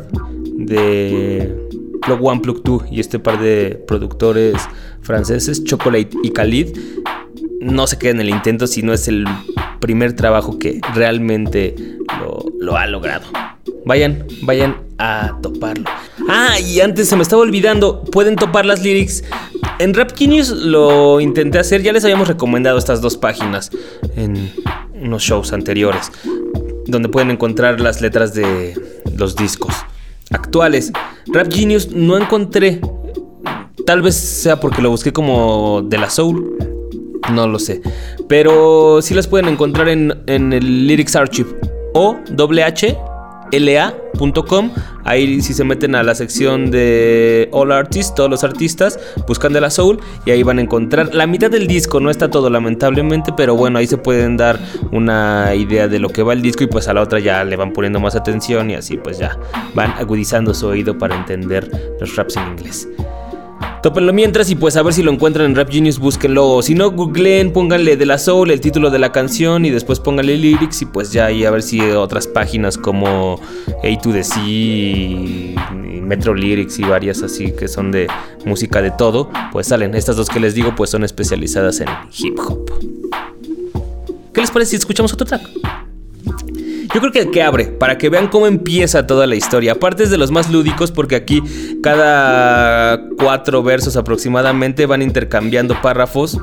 [0.55, 1.60] de
[2.01, 4.55] Plug One, Plug Two y este par de productores
[5.01, 6.77] franceses, Chocolate y Khalid,
[7.61, 9.25] no se queda en el intento, sino es el
[9.79, 11.75] primer trabajo que realmente
[12.59, 13.27] lo, ha logrado.
[13.85, 15.85] Vayan, vayan a toparlo.
[16.29, 19.23] Ah, y antes se me estaba olvidando, pueden topar las lyrics.
[19.79, 23.71] En Rap Genius lo intenté hacer, ya les habíamos recomendado estas dos páginas
[24.15, 24.51] en
[24.93, 26.11] unos shows anteriores,
[26.85, 28.75] donde pueden encontrar las letras de
[29.15, 29.73] los discos
[30.31, 30.91] actuales.
[31.27, 32.81] Rap Genius no encontré,
[33.85, 36.57] tal vez sea porque lo busqué como de la Soul,
[37.33, 37.81] no lo sé,
[38.27, 41.49] pero sí las pueden encontrar en, en el Lyrics Archive
[41.93, 42.17] o
[42.65, 42.97] H
[43.59, 44.71] la.com.
[45.03, 49.61] Ahí si se meten a la sección de All Artists, todos los artistas, buscan de
[49.61, 53.33] la Soul y ahí van a encontrar la mitad del disco, no está todo lamentablemente,
[53.35, 54.59] pero bueno, ahí se pueden dar
[54.91, 57.55] una idea de lo que va el disco y pues a la otra ya le
[57.55, 59.37] van poniendo más atención y así pues ya
[59.73, 62.87] van agudizando su oído para entender los raps en inglés.
[63.81, 66.47] Tópenlo mientras y pues a ver si lo encuentran en Rap Genius, búsquenlo.
[66.47, 69.99] O si no, googleen, pónganle de la soul, el título de la canción y después
[69.99, 74.23] pónganle lyrics y pues ya ahí a ver si otras páginas como A to the
[74.23, 75.55] Sea y
[76.03, 78.07] Metro Lyrics y varias así que son de
[78.45, 79.95] música de todo, pues salen.
[79.95, 82.69] Estas dos que les digo pues son especializadas en hip hop.
[84.31, 85.41] ¿Qué les parece si escuchamos otro track?
[86.93, 89.73] Yo creo que el que abre, para que vean cómo empieza toda la historia.
[89.73, 91.41] Aparte es de los más lúdicos porque aquí
[91.81, 96.37] cada cuatro versos aproximadamente van intercambiando párrafos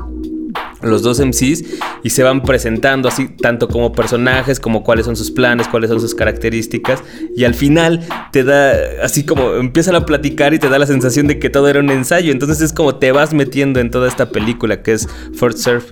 [0.81, 1.63] los dos MCs
[2.03, 5.99] y se van presentando así tanto como personajes como cuáles son sus planes, cuáles son
[5.99, 7.03] sus características
[7.35, 11.27] y al final te da así como empiezan a platicar y te da la sensación
[11.27, 14.29] de que todo era un ensayo, entonces es como te vas metiendo en toda esta
[14.29, 15.91] película que es First Surf.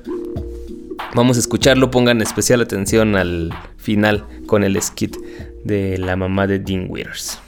[1.17, 5.17] Vamos a escucharlo, pongan especial atención al final con el skit
[5.63, 7.39] de la mamá de Dean Withers.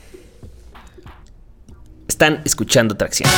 [2.07, 3.29] Están escuchando tracción.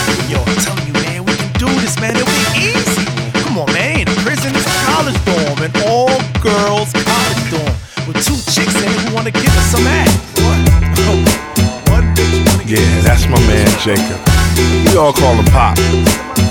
[12.65, 14.40] Yeah, that's my man Jacob.
[14.89, 15.77] We all call him Pop.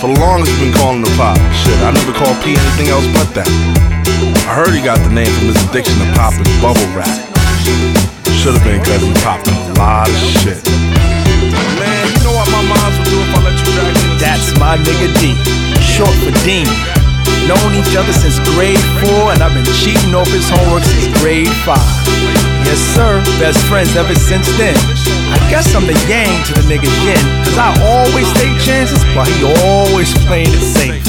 [0.00, 1.36] For the longest, we've been calling him Pop.
[1.52, 3.48] Shit, I never called P anything else but that.
[4.48, 7.06] I heard he got the name from his addiction to pop and bubble wrap.
[8.42, 10.58] Should have been because he popped a lot of shit.
[11.78, 14.18] Man, you know what my moms would do if I let you drag me?
[14.18, 15.36] That's my nigga D,
[15.78, 16.66] short for Dean.
[17.46, 21.52] Known each other since grade four, and I've been cheating off his homework since grade
[21.62, 21.84] five.
[22.66, 24.74] Yes, sir, best friends ever since then.
[25.50, 29.42] Guess I'm the yang to the nigga yin, cause I always take chances, but he
[29.66, 31.02] always playing it safe.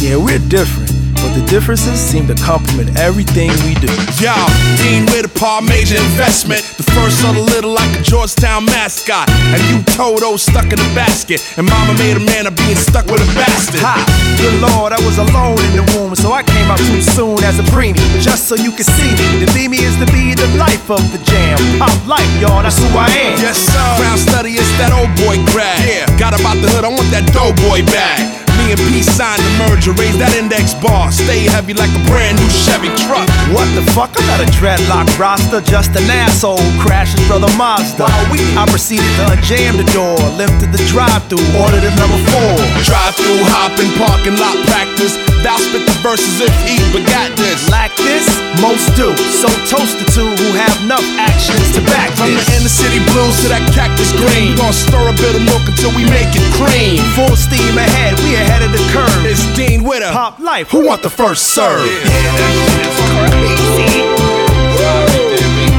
[0.00, 0.91] Yeah, we're different,
[1.22, 3.88] but the differences seem to complement everything we do.
[4.18, 4.34] Yo,
[4.82, 6.60] Dean with a par major investment.
[6.76, 9.30] The first of the little like a Georgetown mascot.
[9.30, 11.38] And you Toto stuck in the basket.
[11.56, 13.80] And mama made a man of being stuck with a bastard.
[13.80, 14.02] Ha!
[14.36, 17.62] Good lord, I was alone in the womb, so I came out too soon as
[17.62, 18.02] a preemie.
[18.18, 19.46] Just so you can see me.
[19.46, 21.56] To be me is to be the life of the jam.
[21.78, 23.38] Pop life, y'all, that's who I am.
[23.38, 23.88] Yes, sir.
[24.02, 25.78] Crown study is that old boy grad.
[25.86, 26.10] Yeah.
[26.18, 28.41] Got about the hood, I want that doughboy bag.
[28.72, 31.12] And P signed the merger, raise that index bar.
[31.12, 33.28] Stay heavy like a brand new Chevy truck.
[33.52, 34.16] What the fuck?
[34.16, 38.08] I'm not a dreadlock roster, just an asshole crashes brother Mazda.
[38.08, 42.56] I proceeded to unjam the door, lifted the drive-through, ordered a number four.
[42.88, 45.31] Drive through, hopping, parking lot practice.
[45.42, 47.66] Thou spit the verses if he begat this.
[47.68, 48.22] Lack this,
[48.62, 49.10] most do.
[49.42, 52.46] So toast the two who have enough actions to back From this.
[52.46, 54.54] the inner city blues to that cactus green.
[54.54, 57.02] We gon' stir a bit of milk until we make it cream.
[57.18, 59.10] Full steam ahead, we ahead of the curve.
[59.26, 60.14] It's Dean Witter.
[60.14, 60.70] Pop life.
[60.70, 61.82] Who want the first serve?
[61.90, 64.06] It's crazy.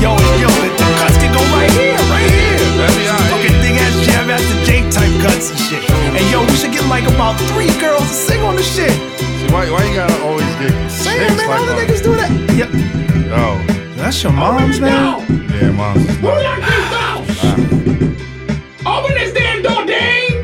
[0.04, 0.12] Yo,
[0.44, 2.60] yo, the, the cuts can go right here, right here.
[3.32, 5.84] Fucking big ass jam after J type cuts and shit.
[5.88, 8.92] And yo, we should get like about three girls to sing on the shit.
[9.54, 12.32] Why, why you gotta always get Say it, man, all the niggas do that.
[12.58, 12.70] Yep.
[13.38, 13.62] Oh,
[13.96, 15.20] That's your mom's, man.
[15.52, 16.08] yeah, mom's.
[16.18, 17.22] Who locked this door?
[18.92, 20.44] Open this damn door, Dane!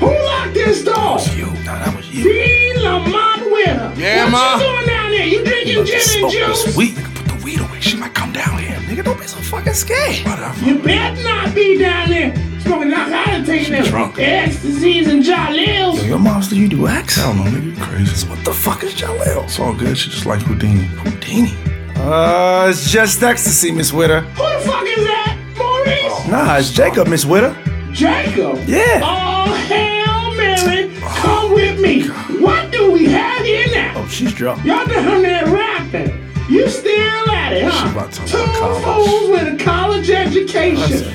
[0.00, 0.94] Who locked this door?
[0.94, 2.24] That was You, nah, that was you.
[2.24, 3.92] Dean Lamont Winter.
[3.96, 4.32] Yeah, mom.
[4.32, 4.58] what Ma.
[4.58, 5.26] you doing down there?
[5.26, 6.64] You drinking gin and Smoke juice?
[6.64, 6.94] this weed.
[6.96, 7.80] Nigga, put the weed away.
[7.80, 8.76] She might come down here.
[8.88, 10.16] Nigga, don't be so fucking scared.
[10.26, 10.64] Whatever.
[10.64, 14.18] You better not be down there smoking narcotics, taking them drunk.
[14.18, 15.96] ecstasies and jalils.
[15.98, 17.18] Yo, your mom's do you do X?
[17.18, 18.14] I don't know, nigga, you crazy.
[18.14, 19.44] So what the fuck is Jaleel?
[19.44, 19.96] It's all good.
[19.98, 20.84] She just likes Houdini.
[20.84, 21.54] Houdini.
[21.96, 24.20] Uh, it's just ecstasy, Miss Witter.
[24.22, 25.36] Who the fuck is that?
[25.58, 26.28] Maurice?
[26.28, 27.54] Nah, it's Jacob, Miss Witter.
[27.92, 28.58] Jacob?
[28.66, 29.00] Yeah.
[29.02, 32.06] Oh, hell, Mary, come with me.
[32.40, 33.94] What do we have here now?
[33.96, 34.64] Oh, she's drunk.
[34.64, 36.29] Y'all down there rapping.
[36.50, 38.08] You still at it, huh?
[38.26, 38.44] Two
[38.82, 41.12] fools with a college education.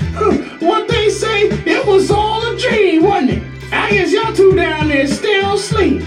[0.60, 3.44] What they say, it was all a dream, wasn't it?
[3.74, 6.04] I guess y'all two down there still asleep.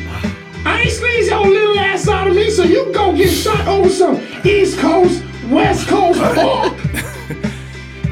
[0.64, 3.88] I ain't squeeze your little ass out of me, so you go get shot over
[3.90, 6.74] some East Coast, West Coast, or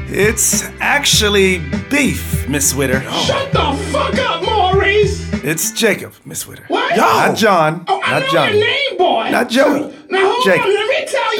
[0.09, 3.01] It's actually beef, Miss Witter.
[3.01, 5.27] shut the fuck up, Maurice.
[5.43, 6.63] It's Jacob, Miss Witter.
[6.69, 6.95] What?
[6.95, 7.83] Not John.
[7.87, 8.57] Oh, I not know Johnny.
[8.57, 9.29] your name, boy.
[9.29, 9.93] Not Joey.
[10.09, 10.65] Now hold Jacob.
[10.65, 10.71] on,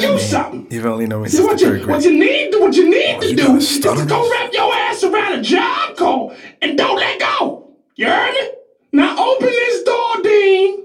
[0.00, 0.66] me tell you something.
[0.70, 2.04] You've only known me since the what you, third what grade.
[2.04, 5.38] you need, what you need oh, to do is to go wrap your ass around
[5.38, 7.70] a job call and don't let go.
[7.96, 8.50] You heard me?
[8.92, 10.84] Now open this door, Dean.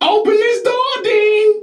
[0.00, 1.60] Open this door, Dean.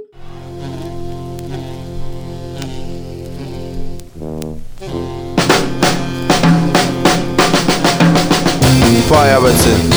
[9.08, 9.92] Priority.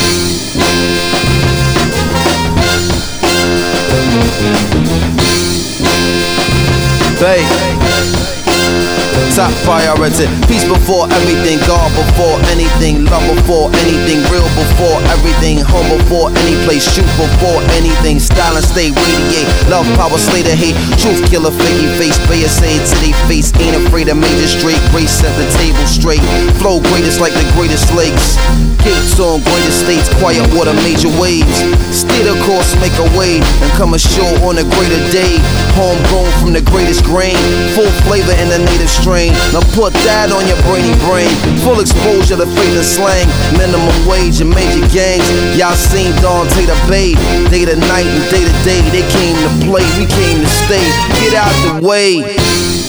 [7.17, 9.04] 对。
[9.35, 10.27] Top priority.
[10.47, 11.59] Peace before everything.
[11.67, 13.03] God before anything.
[13.07, 14.23] Love before anything.
[14.31, 15.59] Real before everything.
[15.59, 16.87] Home before any place.
[16.87, 18.19] Shoot before anything.
[18.19, 19.47] Style and stay radiate.
[19.67, 20.75] Love power, slay the hate.
[20.99, 22.15] Truth killer, figgy face.
[22.27, 23.51] Bay say to they face.
[23.59, 24.79] Ain't afraid of major straight.
[24.91, 26.23] Grace set the table straight.
[26.59, 28.39] Flow greatest like the greatest lakes.
[28.83, 30.07] Gates on greatest states.
[30.19, 31.59] Quiet water, major waves.
[31.91, 33.39] Steer the course, make a way.
[33.63, 35.39] And come ashore on a greater day.
[35.75, 37.35] Homegrown from the greatest grain.
[37.75, 39.29] Full flavor in the native strain.
[39.53, 41.29] Now put that on your brainy brain.
[41.61, 43.29] Full exposure to fate and slang.
[43.53, 45.29] Minimum wage and major gangs.
[45.53, 47.13] Y'all seen Dante the Bay.
[47.53, 48.81] Day to night and day to day.
[48.89, 50.81] They came to play, we came to stay.
[51.21, 52.25] Get out the way.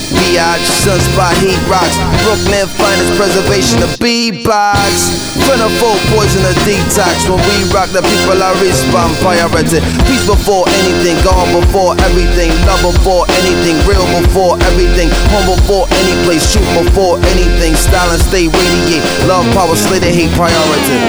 [0.09, 1.93] Biatch, sunspot, heat rocks.
[2.25, 5.36] Brooklyn finest preservation of B-box.
[5.47, 7.23] Plentiful poison of detox.
[7.23, 9.79] When we rock, the people are respond priority.
[10.03, 12.51] Peace before anything, God before everything.
[12.67, 15.07] Love before anything, real before everything.
[15.31, 17.79] Home before any place, shoot before anything.
[17.79, 19.07] Style and stay radiate.
[19.23, 20.99] Love, power, slay the hate priority.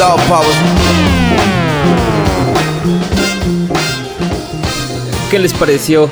[0.00, 0.54] Love, power.
[5.30, 6.08] ¿Qué les pareció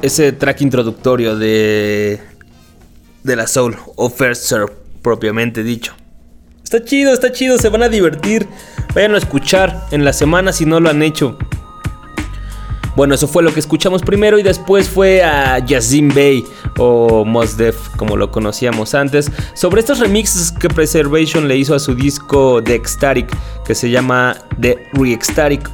[0.00, 2.29] ese track introductorio de
[3.22, 5.94] de la Soul o First Serve propiamente dicho?
[6.62, 8.46] Está chido, está chido, se van a divertir.
[8.94, 11.36] Vayan a escuchar en la semana si no lo han hecho.
[12.96, 16.44] Bueno, eso fue lo que escuchamos primero y después fue a Yazim Bey
[16.76, 21.78] o Mos Def como lo conocíamos antes sobre estos remixes que Preservation le hizo a
[21.78, 23.28] su disco The Ecstatic
[23.64, 25.70] que se llama The Re-Ecstatic.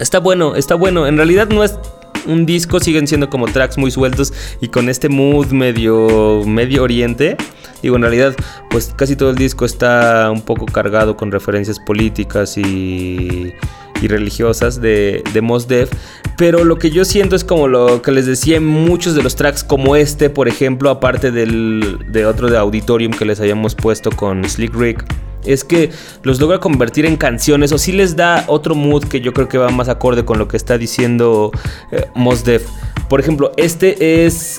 [0.00, 1.06] Está bueno, está bueno.
[1.06, 1.78] En realidad no es
[2.26, 7.36] un disco, siguen siendo como tracks muy sueltos y con este mood medio medio oriente.
[7.82, 8.34] Digo, en realidad,
[8.70, 13.52] pues casi todo el disco está un poco cargado con referencias políticas y,
[14.02, 15.90] y religiosas de, de Mos Def.
[16.36, 19.36] Pero lo que yo siento es como lo que les decía en muchos de los
[19.36, 24.10] tracks, como este, por ejemplo, aparte del, de otro de Auditorium que les habíamos puesto
[24.10, 25.04] con Slick Rick
[25.44, 25.90] es que
[26.22, 29.58] los logra convertir en canciones o si les da otro mood que yo creo que
[29.58, 31.50] va más acorde con lo que está diciendo
[31.92, 32.66] eh, Mos Def.
[33.08, 34.58] Por ejemplo, este es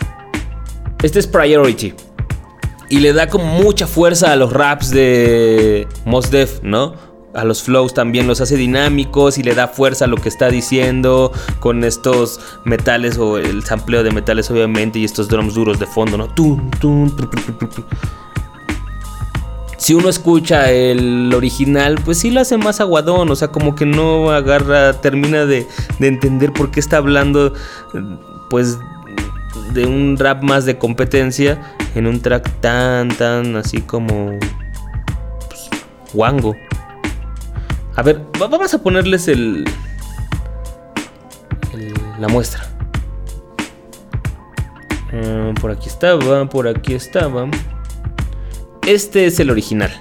[1.01, 1.93] este es Priority
[2.89, 7.14] y le da como mucha fuerza a los raps de Mos Def, ¿no?
[7.35, 10.49] A los flows también los hace dinámicos y le da fuerza a lo que está
[10.49, 15.85] diciendo con estos metales o el sampleo de metales obviamente y estos drums duros de
[15.85, 16.27] fondo, ¿no?
[16.27, 17.11] Tum, tum,
[19.77, 23.85] si uno escucha el original, pues sí lo hace más aguadón, o sea, como que
[23.85, 25.67] no agarra, termina de,
[25.99, 27.53] de, entender por qué está hablando,
[28.49, 28.79] pues,
[29.73, 31.61] de un rap más de competencia
[31.93, 34.31] en un track tan, tan así como,
[35.49, 35.69] pues,
[36.13, 36.55] guango.
[37.97, 39.63] A ver, vamos a ponerles el,
[42.19, 42.67] la muestra.
[45.13, 47.47] Uh, por aquí estaba, por aquí estaba.
[48.86, 49.91] Este es el original.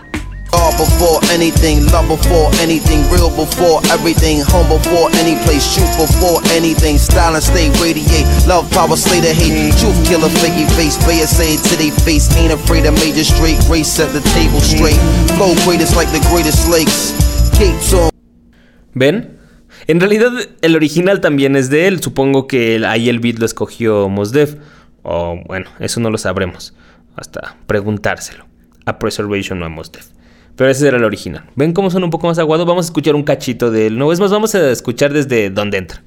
[0.76, 6.98] Before anything, love before anything, real before everything, home before any place, shoot before anything,
[6.98, 11.56] style and stay radiate, love power, slay the hate, truth killer, figgy face, bay say
[11.56, 14.98] to they face, ain't afraid of major straight, race set the table straight,
[15.38, 17.33] flow greatest like the greatest lakes.
[18.94, 19.38] ¿Ven?
[19.86, 20.32] En realidad
[20.62, 24.56] el original también es de él, supongo que ahí el beat lo escogió Mos Def,
[25.02, 26.74] o bueno, eso no lo sabremos,
[27.16, 28.46] hasta preguntárselo
[28.86, 30.06] a Preservation o a Mos Def.
[30.56, 31.44] Pero ese era el original.
[31.56, 32.64] ¿Ven cómo son un poco más aguado?
[32.64, 33.98] Vamos a escuchar un cachito de él.
[33.98, 36.02] No, es más, vamos a escuchar desde donde entra.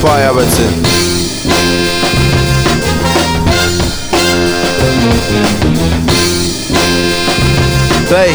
[0.00, 1.11] Priority.
[8.12, 8.28] Hey.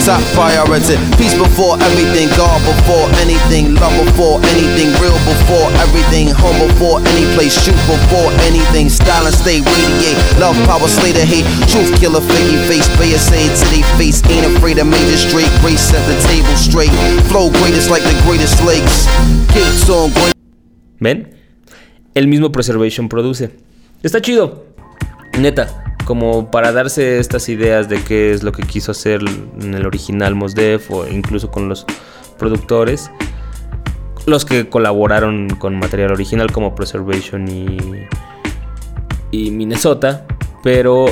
[0.00, 0.96] Top priority.
[1.20, 2.32] Peace before everything.
[2.40, 3.76] God before anything.
[3.76, 4.96] Love before anything.
[4.96, 6.32] Real before everything.
[6.40, 7.52] Home before any place.
[7.52, 8.88] Shoot before anything.
[8.88, 10.16] Style and stay radiate.
[10.40, 11.44] Love power slay the hate.
[11.68, 12.88] Truth killer figgy face.
[12.96, 14.24] Pay say to they face.
[14.32, 15.52] Ain't afraid of major straight.
[15.60, 16.96] Grace set the table straight.
[17.28, 19.04] Flow greatest like the greatest lakes.
[19.52, 20.32] Gates on great.
[20.98, 21.36] ¿Ven?
[22.14, 23.50] El mismo Preservation produce.
[24.02, 24.64] Está chido.
[25.38, 25.91] Neta.
[26.04, 29.20] Como para darse estas ideas de qué es lo que quiso hacer
[29.60, 31.86] en el original Mos Def o incluso con los
[32.38, 33.10] productores.
[34.26, 37.78] Los que colaboraron con material original como Preservation y,
[39.30, 40.26] y Minnesota.
[40.62, 41.06] Pero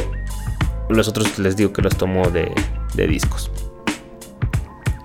[0.88, 2.53] los otros les digo que los tomó de,
[2.95, 3.51] de discos.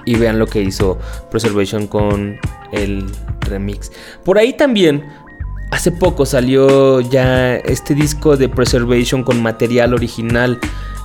[0.05, 0.99] Y vean lo que hizo
[1.31, 2.37] Preservation con
[2.71, 3.05] el
[3.41, 3.91] remix.
[4.23, 5.05] Por ahí también
[5.71, 10.59] Hace poco salió ya este disco de Preservation con material original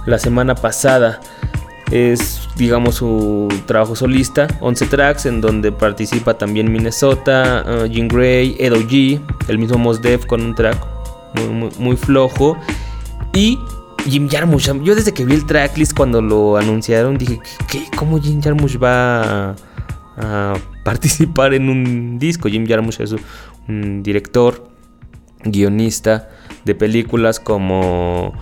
[0.07, 1.21] la semana pasada.
[1.91, 8.57] Es, digamos, su trabajo solista, 11 tracks, en donde participa también Minnesota, uh, Jean Grey,
[8.61, 10.79] Edo G, el mismo Mos Def con un track
[11.79, 12.57] muy, flojo.
[13.33, 13.59] Y
[14.05, 14.71] Jim Jarmusch.
[14.83, 17.87] Yo desde que vi el tracklist cuando lo anunciaron dije, ¿qué?
[17.97, 19.57] ¿Cómo Jim Jarmusch va a,
[20.17, 20.55] a
[20.85, 22.49] participar en un disco?
[22.49, 23.15] Jim Jarmusch es
[24.03, 24.69] director,
[25.45, 26.29] guionista
[26.65, 28.33] de películas como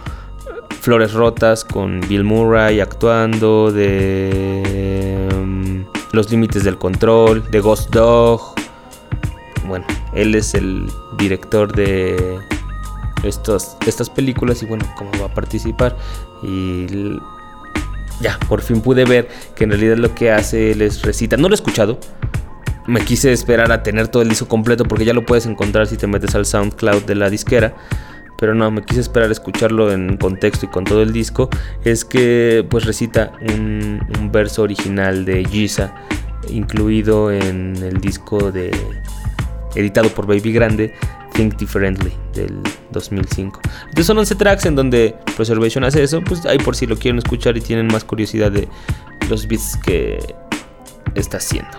[0.81, 8.41] Flores Rotas con Bill Murray actuando, de um, Los Límites del Control, de Ghost Dog.
[9.67, 10.87] Bueno, él es el
[11.19, 12.39] director de
[13.23, 15.97] estos, estas películas y bueno, cómo va a participar.
[16.43, 17.19] Y
[18.21, 21.37] ya, por fin pude ver que en realidad lo que hace él es recita.
[21.37, 21.99] No lo he escuchado,
[22.89, 25.99] me quise esperar a tener todo el disco completo porque ya lo puedes encontrar si
[25.99, 27.75] te metes al SoundCloud de la disquera.
[28.39, 31.51] Pero no, me quise esperar a escucharlo en contexto y con todo el disco.
[31.85, 34.01] Es que pues recita un,
[34.33, 35.93] verso original de Giza,
[36.49, 38.71] incluido en el disco de
[39.75, 40.95] editado por Baby Grande,
[41.35, 43.61] Think Differently, del 2005.
[43.81, 46.23] Entonces son 11 tracks en donde Preservation hace eso.
[46.23, 48.67] Pues ahí por si lo quieren escuchar y tienen más curiosidad de
[49.29, 50.35] los beats que
[51.15, 51.77] está haciendo.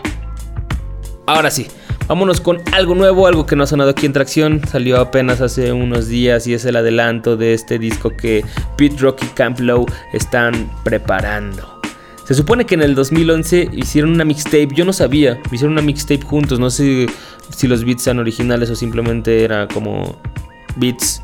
[1.29, 1.67] Ahora sí,
[2.07, 4.61] vámonos con algo nuevo, algo que no ha sonado aquí en Tracción.
[4.67, 8.43] Salió apenas hace unos días y es el adelanto de este disco que
[8.77, 11.79] Pete Rock y Camp Low están preparando.
[12.25, 16.23] Se supone que en el 2011 hicieron una mixtape, yo no sabía, hicieron una mixtape
[16.23, 17.05] juntos, no sé
[17.55, 20.19] si los beats sean originales o simplemente era como
[20.77, 21.21] beats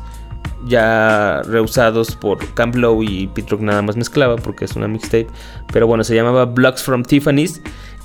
[0.68, 5.26] ya reusados por Camp Low y Pete Rock nada más mezclaba porque es una mixtape.
[5.72, 7.60] Pero bueno, se llamaba Blocks from Tiffany's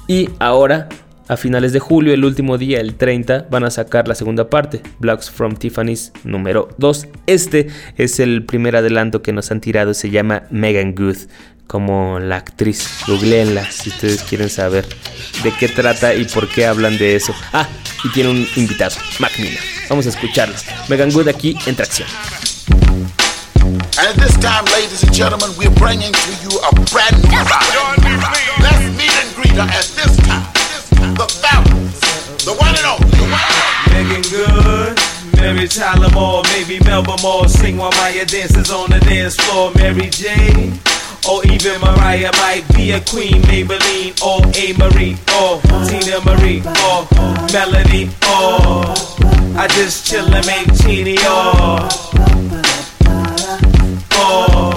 [0.07, 0.89] y ahora
[1.31, 4.81] a finales de julio, el último día, el 30, van a sacar la segunda parte,
[4.99, 7.07] Blocks from Tiffany's número 2.
[7.25, 11.15] Este es el primer adelanto que nos han tirado, se llama Megan Good,
[11.67, 12.85] como la actriz.
[13.07, 14.85] Googleenla si ustedes quieren saber
[15.41, 17.33] de qué trata y por qué hablan de eso.
[17.53, 17.65] Ah,
[18.03, 19.61] y tiene un invitado, Mac Miller.
[19.89, 20.55] Vamos a escucharlo.
[20.89, 22.09] Megan Good aquí en Tracción.
[23.97, 27.91] And at this time, ladies and gentlemen, we're bringing to you a brand new ride.
[28.59, 30.00] Let's meet and greet her at this
[32.45, 33.61] the one and only, the one
[33.93, 34.97] Megan Good,
[35.37, 37.47] Mary Tyler Moore, maybe Melba Moore.
[37.47, 39.71] Sing while Maya dances on the dance floor.
[39.75, 40.73] Mary J.
[41.29, 44.73] Or even Mariah might be a queen, Maybelline, or A.
[44.73, 47.05] Marie, or Tina Marie, or
[47.53, 48.89] Melody, or
[49.55, 51.85] I just chill and make teeny, or,
[54.17, 54.71] or.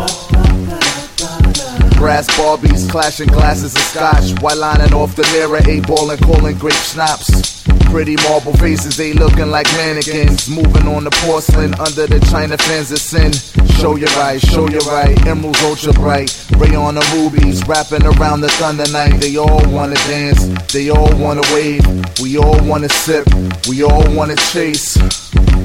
[1.97, 6.59] Brass Barbies clashing glasses of scotch while lining off the mirror, eight ball and calling
[6.59, 7.43] grape schnapps.
[7.91, 10.49] Pretty marble faces, they looking like mannequins.
[10.49, 13.33] Moving on the porcelain under the china fans of sin.
[13.79, 15.14] Show your right, show your right.
[15.27, 16.31] Emeralds ultra bright.
[16.57, 19.20] Rayon the rubies, wrapping around the thunder night.
[19.20, 21.85] They all wanna dance, they all wanna wave.
[22.20, 23.27] We all wanna sip,
[23.68, 24.97] we all wanna chase.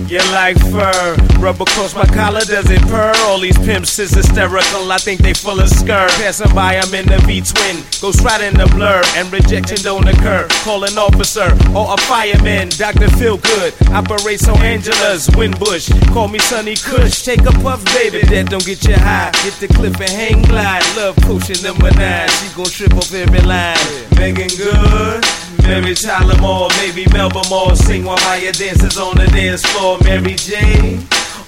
[0.10, 3.14] You like fur, rubber across my collar, does it purr?
[3.28, 6.10] All these pimps is hysterical, I think they full of skirt.
[6.18, 10.47] Passing by, I'm in the V-twin, goes right in the blur, and rejection don't occur.
[10.64, 13.07] Call an officer or a fireman, Dr.
[13.22, 15.93] Feel Good, operates on Angela's Windbush.
[16.12, 19.30] Call me Sonny Kush, take a puff, baby, that don't get you high.
[19.45, 23.41] Hit the cliff and hang glide, love potion number nine, she gon' trip off every
[23.41, 23.78] line.
[24.18, 25.24] Megan Good.
[25.70, 29.99] Mary Tyler Moore, maybe Melba Moore, sing while Maya dances on the dance floor.
[30.04, 31.00] Mary J.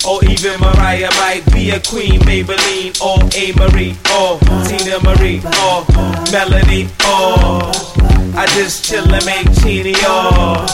[0.08, 3.54] Or even Mariah might be a queen, Maybelline, or A.
[3.54, 5.86] Marie, or Tina Marie, or
[6.32, 7.70] Melody, or
[8.34, 10.66] I just chill and make teeny, or,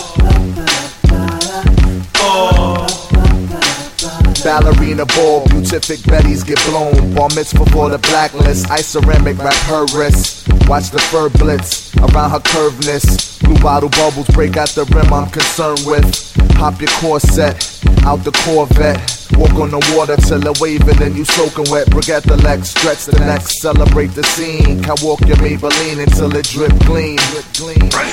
[4.43, 7.13] ballerina ball, beatific betties get blown.
[7.13, 10.47] Bar mitzvah for the blacklist, ice ceramic wrap her wrist.
[10.69, 13.41] Watch the fur blitz around her curveness.
[13.43, 16.46] Blue bottle bubbles break out the rim I'm concerned with.
[16.57, 17.53] Pop your corset
[18.01, 18.97] out the Corvette.
[19.37, 21.85] Walk on the water till it waving and you soaking wet.
[21.93, 24.81] Forget the legs, stretch the neck, celebrate the scene.
[24.81, 27.17] Can walk your Maybelline until it drip clean.
[27.17, 27.61] That's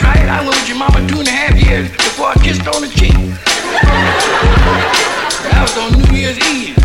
[0.03, 2.88] right, I with your mama two and a half years before I kissed on the
[2.88, 3.16] cheek.
[5.49, 6.76] That was on New Year's Eve.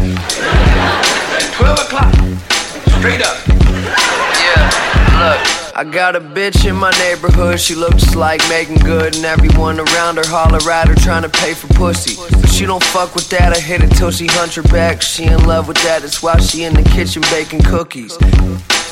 [1.35, 2.13] At 12 o'clock.
[2.99, 3.38] Straight up.
[5.79, 5.87] Look.
[5.87, 10.17] I got a bitch in my neighborhood, she looks like Megan Good, and everyone around
[10.17, 12.17] her holler at her trying to pay for pussy.
[12.17, 15.01] But she don't fuck with that, I hit it till she hunch her back.
[15.01, 18.17] She in love with that, that's why she in the kitchen baking cookies.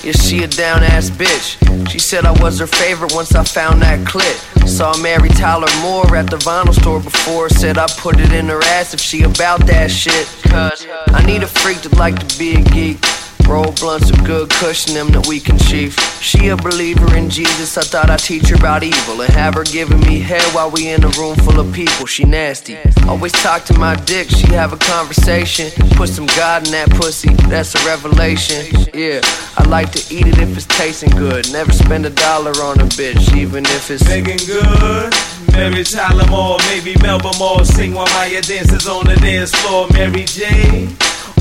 [0.04, 1.90] Yeah, she a down ass bitch.
[1.90, 4.38] She said I was her favorite once I found that clip.
[4.66, 7.50] Saw Mary Tyler Moore at the vinyl store before.
[7.50, 10.28] Said I put it in her ass if she about that shit.
[10.50, 13.04] Cause I need a freak that like to be a geek.
[13.48, 15.98] Roll blunts of good cushion them that we can chief.
[16.22, 19.64] She a believer in Jesus, I thought I'd teach her about evil and have her
[19.64, 22.06] giving me head while we in a room full of people.
[22.06, 22.78] She nasty.
[23.08, 25.72] Always talk to my dick, she have a conversation.
[25.96, 28.66] Put some God in that pussy, that's a revelation.
[28.94, 29.22] Yeah,
[29.58, 31.52] I like to eat it if it's tasting good.
[31.52, 35.14] Never spend a dollar on a bitch, even if it's making good.
[35.52, 39.88] Mary Tyler Moore, maybe Melba Moore, sing while Maya dances on the dance floor.
[39.94, 40.88] Mary J.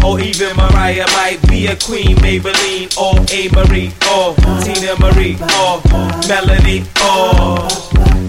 [0.06, 3.48] Or even Mariah might be a queen, Maybelline, or A.
[3.56, 5.82] Marie, or Tina Marie, or
[6.28, 7.66] Melanie, or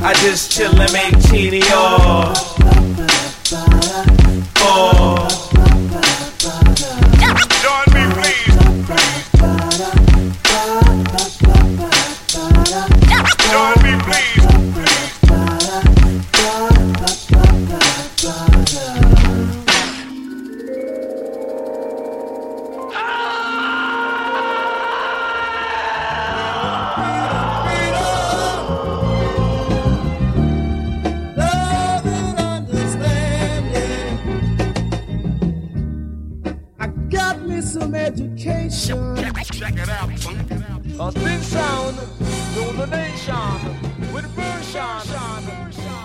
[0.03, 2.33] I just chill and make teeny, or.
[37.57, 39.15] Me some education.
[39.51, 40.09] Check it out.
[40.99, 45.97] A big sound to the nation with version.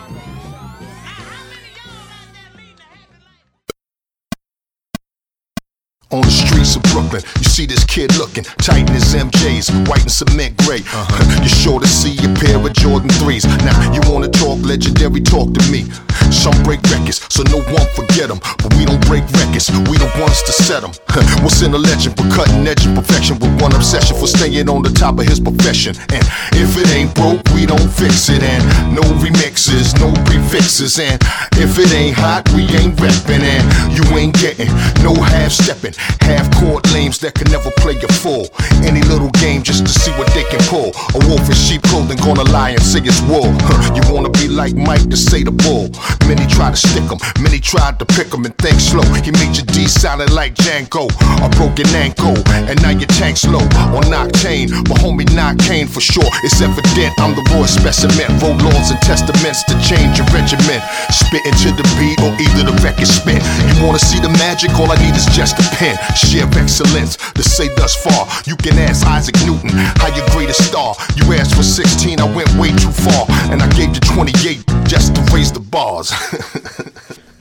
[6.10, 10.02] On the streets of Brooklyn, you see this kid looking tight in his MJs, white
[10.02, 10.80] and cement gray.
[10.80, 11.36] Uh-huh.
[11.40, 13.46] You're sure to see a pair of Jordan 3s.
[13.64, 15.84] Now, you wanna talk legendary, talk to me.
[16.32, 18.40] Some break records, so no one forget them.
[18.58, 20.90] But we don't break records, we the ones to set them.
[21.44, 24.82] What's in a legend for cutting edge and perfection with one obsession for staying on
[24.82, 25.94] the top of his profession?
[26.08, 26.24] And
[26.56, 28.42] if it ain't broke, we don't fix it.
[28.42, 28.64] And
[28.96, 30.98] no remixes, no prefixes.
[30.98, 31.20] And
[31.60, 33.44] if it ain't hot, we ain't reppin'.
[33.44, 34.72] And you ain't getting
[35.04, 35.94] no half stepping.
[36.24, 38.48] Half court lames that can never play a full.
[38.82, 40.90] Any little game just to see what they can pull.
[41.14, 43.52] A wolf in sheep clothing gonna lie and say it's wool.
[43.92, 45.92] You wanna be like Mike to say the bull.
[46.28, 49.04] Many try to stick him, many tried to pick him and think slow.
[49.20, 51.10] He made your D sounding like Django.
[51.42, 53.64] A broken ankle, and now your tank's low.
[53.92, 56.30] On Octane, but homie knock Kane for sure.
[56.44, 58.30] It's evident I'm the raw specimen.
[58.38, 60.80] Roll laws and testaments to change your regiment.
[61.10, 63.42] Spitting to the beat or either the record spin.
[63.68, 64.70] You wanna see the magic?
[64.78, 65.98] All I need is just a pen.
[66.14, 68.28] Share excellence to say thus far.
[68.46, 70.94] You can ask Isaac Newton how your greatest star.
[71.16, 73.26] You asked for 16, I went way too far.
[73.50, 76.11] And I gave you 28 just to raise the bars.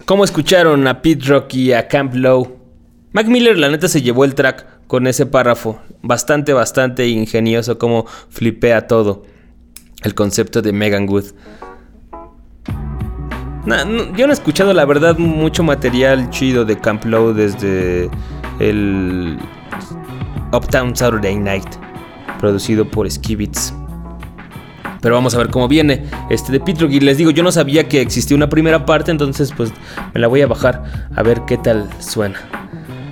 [0.06, 2.60] Como escucharon a Pete Rock y a Camp Low,
[3.14, 5.82] Mac Miller la neta se llevó el track con ese párrafo.
[6.02, 9.24] Bastante, bastante ingenioso como flipea todo.
[10.04, 11.26] El concepto de Megan Good.
[13.66, 18.10] Yo no he escuchado la verdad mucho material chido de Camp Low desde
[18.60, 19.38] el
[20.52, 21.68] Uptown Saturday Night,
[22.40, 23.74] producido por Skibits.
[25.02, 26.92] Pero vamos a ver cómo viene este de Rock.
[26.92, 29.74] Y les digo, yo no sabía que existía una primera parte, entonces pues
[30.14, 30.84] me la voy a bajar
[31.16, 32.40] a ver qué tal suena.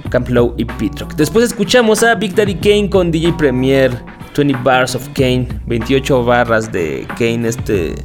[0.09, 1.15] Camp Low y Pete Rock.
[1.15, 3.91] Después escuchamos a Big Daddy Kane con DJ Premier,
[4.35, 7.95] 20 Bars of Kane, 28 barras de Kane, este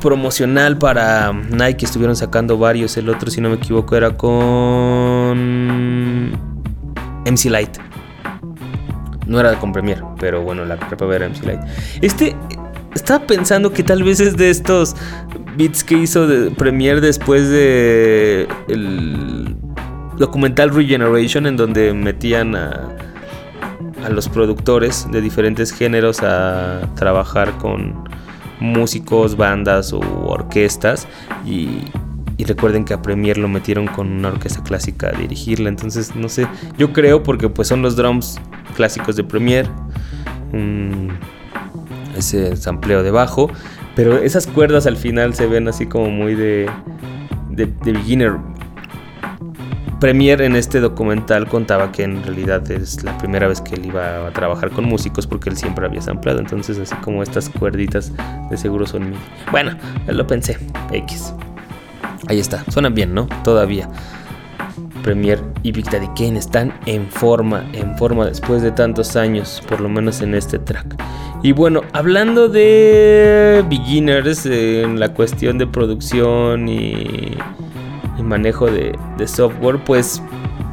[0.00, 1.84] promocional para Nike.
[1.84, 2.96] Estuvieron sacando varios.
[2.96, 5.30] El otro, si no me equivoco, era con
[7.24, 7.78] MC Light.
[9.26, 11.60] No era con Premiere, pero bueno, la prepa era MC Light.
[12.00, 12.34] Este,
[12.94, 14.96] estaba pensando que tal vez es de estos
[15.56, 19.56] beats que hizo de Premiere después de el
[20.18, 22.88] documental Regeneration, en donde metían a,
[24.04, 28.04] a los productores de diferentes géneros a trabajar con
[28.60, 31.06] músicos, bandas u orquestas
[31.46, 31.84] y,
[32.36, 35.68] y recuerden que a Premier lo metieron con una orquesta clásica a dirigirla.
[35.70, 38.38] Entonces, no sé, yo creo porque pues son los drums
[38.76, 39.66] clásicos de Premier.
[40.52, 41.10] un-
[42.16, 43.50] ese sampleo de bajo.
[43.94, 46.70] Pero esas cuerdas al final se ven así como muy de,
[47.50, 48.36] de, beginner.
[49.98, 54.26] Premier en este documental contaba que en realidad es la primera vez que él iba
[54.26, 56.40] a trabajar con músicos porque él siempre había sampleado.
[56.40, 58.12] Entonces, así como estas cuerditas
[58.48, 59.18] de seguro son MIDI.
[59.50, 60.56] Bueno, lo pensé.
[60.90, 61.34] X.
[62.28, 62.64] Ahí está.
[62.70, 63.26] Suenan bien, ¿no?
[63.44, 63.90] Todavía.
[65.02, 69.80] Premier y Big Daddy Kane están en forma, en forma después de tantos años, por
[69.80, 70.96] lo menos en este track.
[71.42, 77.36] Y bueno, hablando de beginners en la cuestión de producción y,
[78.18, 80.22] y manejo de, de software, pues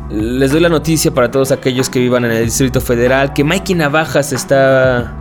[0.09, 3.75] les doy la noticia para todos aquellos que vivan en el Distrito Federal que Mikey
[3.75, 5.15] Navajas está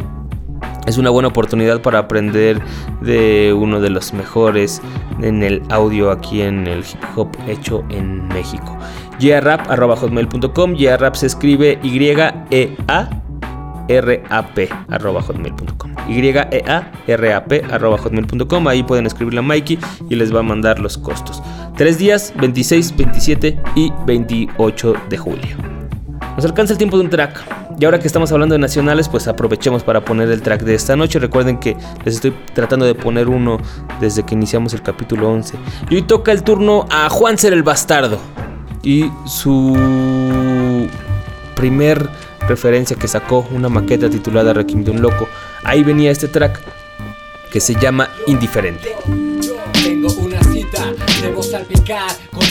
[0.85, 2.61] es una buena oportunidad para aprender
[3.01, 4.81] de uno de los mejores
[5.21, 8.77] en el audio aquí en el hip hop hecho en México.
[9.19, 13.24] yarrap.hotmail.com Yarrap se escribe Y-E-A
[13.87, 19.79] R-A-P arroba hotmail.com Y-E-A-R-A-P arroba hotmail.com Ahí pueden escribirle a Mikey
[20.09, 21.41] y les va a mandar los costos.
[21.77, 25.57] Tres días, 26, 27 y 28 de julio.
[26.35, 27.43] Nos alcanza el tiempo de un track.
[27.79, 30.95] Y ahora que estamos hablando de nacionales, pues aprovechemos para poner el track de esta
[30.95, 31.19] noche.
[31.19, 33.57] Recuerden que les estoy tratando de poner uno
[33.99, 35.57] desde que iniciamos el capítulo 11.
[35.89, 38.19] Y hoy toca el turno a Juan Ser el Bastardo.
[38.83, 40.87] Y su
[41.55, 42.09] primer
[42.47, 45.27] referencia que sacó, una maqueta titulada Requiem de un Loco.
[45.63, 46.59] Ahí venía este track
[47.51, 48.95] que se llama Indiferente.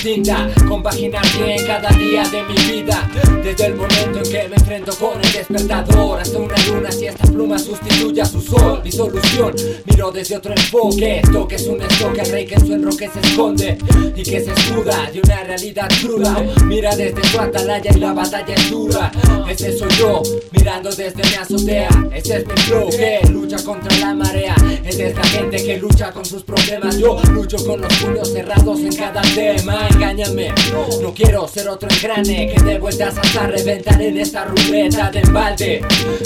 [0.05, 3.11] Tinta, compaginar bien cada día de mi vida.
[3.42, 7.24] Desde el momento en que me enfrento con el despertador, hasta una luna si esta
[7.24, 8.82] pluma sustituye a su sol.
[8.84, 9.55] Mi solución,
[9.86, 11.20] miro desde otro enfoque.
[11.20, 13.78] Esto que es un estoque, rey que en su enroque se esconde
[14.14, 16.36] y que se escuda de una realidad cruda.
[16.66, 19.11] Mira desde su atalaya y la batalla es dura.
[19.48, 21.88] Ese soy yo, mirando desde mi azotea.
[22.12, 24.55] Ese es mi flow que lucha contra la marea.
[24.84, 26.98] Es esta gente que lucha con sus problemas.
[26.98, 29.88] Yo lucho con los puños cerrados en cada tema.
[29.95, 30.53] Engáñame,
[31.01, 35.80] no quiero ser otro engrane que de vueltas hasta reventar en esta ruleta de embalde.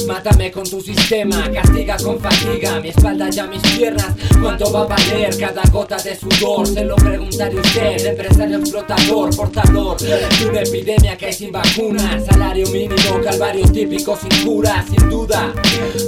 [0.06, 4.14] Mátame con tu sistema, castiga con fatiga mi espalda y a mis piernas.
[4.40, 6.66] ¿Cuánto va a valer cada gota de sudor?
[6.66, 12.24] Se lo preguntaré usted, empresario explotador, portador de una epidemia que hay sin vacunas.
[12.24, 15.52] Salario mínimo, calvario típico sin cura, sin duda.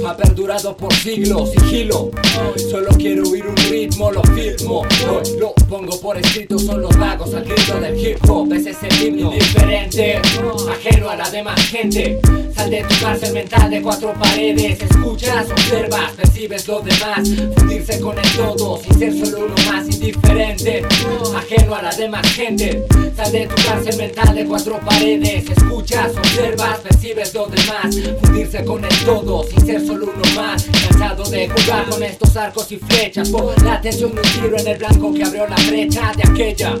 [0.07, 2.09] Ha perdurado por siglos, sigilo.
[2.69, 4.81] Solo quiero oír un ritmo, lo firmo.
[5.09, 8.53] Hoy lo pongo por escrito, son los vagos al grito del hip hop.
[8.53, 10.17] Ese es el himno diferente,
[10.69, 12.19] ajeno a la demás gente.
[12.61, 14.79] Sal de tu cárcel mental de cuatro paredes.
[14.79, 17.27] Escuchas, observas, percibes lo demás.
[17.55, 20.85] Fundirse con el todo, sin ser solo uno más indiferente.
[21.35, 22.85] Ajeno a la demás gente.
[23.15, 25.49] Sal de tu cárcel mental de cuatro paredes.
[25.49, 27.95] Escuchas, observas, percibes lo demás.
[28.21, 30.63] Fundirse con el todo, sin ser solo uno más.
[30.87, 33.29] Cansado de jugar con estos arcos y flechas.
[33.29, 36.75] Por la atención de un tiro en el blanco que abrió la brecha de aquella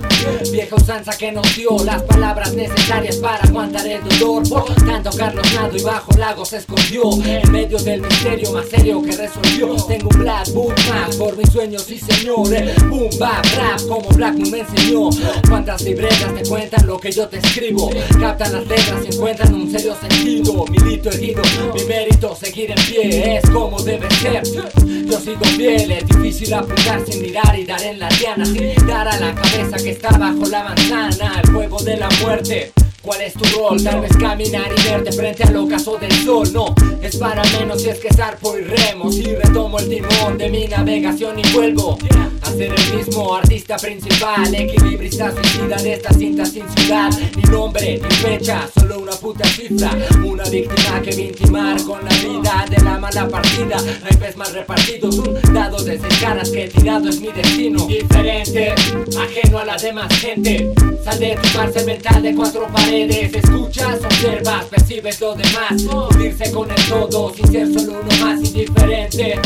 [0.51, 4.47] vieja usanza que nos dio las palabras necesarias para aguantar el dolor.
[4.47, 7.03] Por tanto, Carlos y bajo lago se escondió.
[7.25, 9.75] En medio del misterio más serio que resolvió.
[9.87, 10.75] Tengo un black book
[11.17, 12.75] por mis sueños y señores.
[12.89, 15.09] Boom, bap, rap como Black me enseñó.
[15.47, 17.89] Cuántas libretas te cuentan lo que yo te escribo.
[18.19, 20.65] Captan las letras y encuentran un serio sentido.
[20.65, 21.41] Milito erguido,
[21.73, 23.37] mi mérito seguir en pie.
[23.37, 24.43] Es como debe ser.
[24.43, 29.07] Yo sigo fiel, es difícil apuntar sin mirar y dar en la diana Sin dar
[29.07, 31.41] a la cabeza que está bajo la manzana.
[31.43, 33.83] El juego de la muerte ¿Cuál es tu rol?
[33.83, 36.47] Tal vez caminar y verte frente al ocaso del sol.
[36.53, 39.11] No, es para menos si es que zarpo y remo.
[39.11, 41.97] Si retomo el timón de mi navegación y vuelvo
[42.41, 47.09] a ser el mismo artista principal Equilibrista suicida de esta cinta sin ciudad.
[47.35, 49.91] Ni nombre, ni fecha, solo una puta cifra.
[50.23, 53.77] Una víctima que vi intimar con la vida de la mala partida.
[54.03, 57.85] Naipes mal repartidos, un dado de seis caras que tirado es mi destino.
[57.87, 58.73] Diferente,
[59.19, 60.71] ajeno a la demás gente.
[61.03, 63.33] Sal de tu cárcel mental de cuatro paredes.
[63.33, 65.83] Escuchas, observas, percibes lo demás.
[66.13, 68.39] Unirse con el todo sin ser solo uno más.
[68.41, 69.39] Indiferente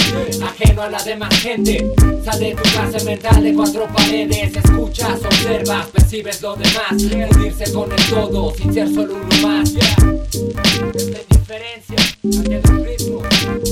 [0.44, 1.86] Ajeno a la demás gente.
[2.24, 6.92] Sal tu cárcel mental de cuatro paredes Escuchas, observas, percibes lo demás.
[6.92, 9.70] Unirse con el todo sin ser solo uno más.
[9.70, 13.22] Es la indiferencia ante ritmo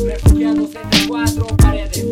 [0.05, 2.05] Refugiados entre cuatro paredes.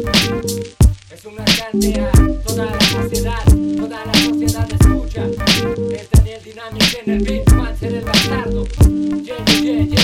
[1.12, 2.12] Es una cante a
[2.46, 3.44] toda la sociedad
[3.78, 5.26] Toda la sociedad escucha.
[5.92, 8.66] Es Daniel Dynamic en el beat Juan ser el bastardo.
[9.24, 10.02] Yeah, yeah, yeah, yeah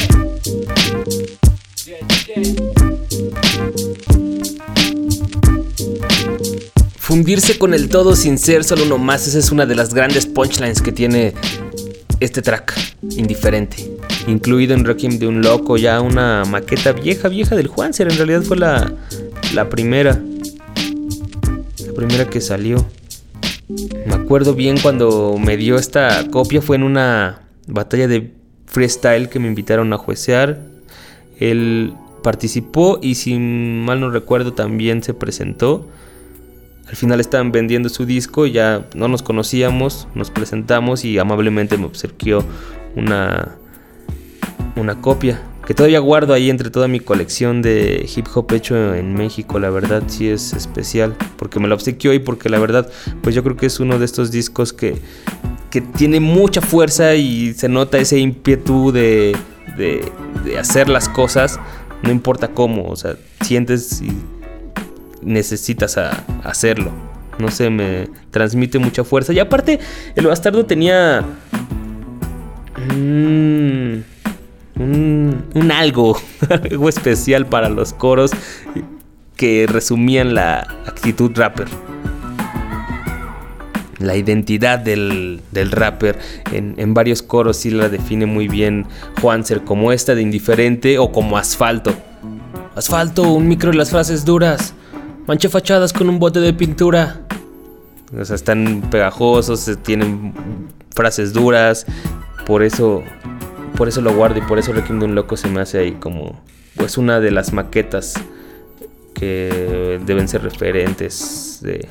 [1.88, 2.04] Yeah,
[7.08, 10.26] Fundirse con el todo sin ser solo uno más, esa es una de las grandes
[10.26, 11.34] punchlines que tiene
[12.20, 12.78] este track,
[13.16, 13.90] indiferente.
[14.28, 18.12] Incluido en Requiem de un Loco, ya una maqueta vieja, vieja del Juanser.
[18.12, 18.92] En realidad fue la,
[19.54, 20.22] la primera.
[21.86, 22.86] La primera que salió.
[23.70, 28.34] Me acuerdo bien cuando me dio esta copia, fue en una batalla de
[28.66, 30.60] freestyle que me invitaron a juecear.
[31.40, 35.88] Él participó y si mal no recuerdo también se presentó.
[36.88, 41.86] Al final estaban vendiendo su disco, ya no nos conocíamos, nos presentamos y amablemente me
[41.86, 42.46] obsequió
[42.96, 43.56] una,
[44.76, 45.42] una copia.
[45.66, 49.70] Que todavía guardo ahí entre toda mi colección de hip hop hecho en México, la
[49.70, 52.90] verdad sí es especial, porque me lo obsequió y porque la verdad,
[53.22, 54.96] pues yo creo que es uno de estos discos que,
[55.70, 59.36] que tiene mucha fuerza y se nota ese ímpetu de,
[59.76, 60.10] de,
[60.46, 61.60] de hacer las cosas,
[62.02, 64.14] no importa cómo, o sea, sientes y
[65.22, 65.98] necesitas
[66.44, 66.92] hacerlo.
[67.40, 69.34] No sé, me transmite mucha fuerza.
[69.34, 69.80] Y aparte,
[70.16, 71.24] el bastardo tenía.
[72.94, 73.98] mm,
[74.80, 76.18] un, algo,
[76.50, 78.32] algo especial para los coros
[79.36, 81.68] que resumían la actitud rapper.
[84.00, 86.20] La identidad del, del rapper
[86.52, 88.86] en, en varios coros sí la define muy bien
[89.22, 91.96] Juanser, como esta de indiferente o como asfalto.
[92.76, 94.76] Asfalto, un micro y las frases duras.
[95.28, 97.20] Manché fachadas con un bote de pintura.
[98.18, 100.34] O sea, están pegajosos, eh, tienen
[100.96, 101.86] frases duras.
[102.46, 103.04] Por eso,
[103.76, 105.92] por eso lo guardo y por eso Requiem de un Loco se me hace ahí
[105.92, 106.42] como,
[106.78, 108.14] pues una de las maquetas
[109.14, 111.90] que deben ser referentes de,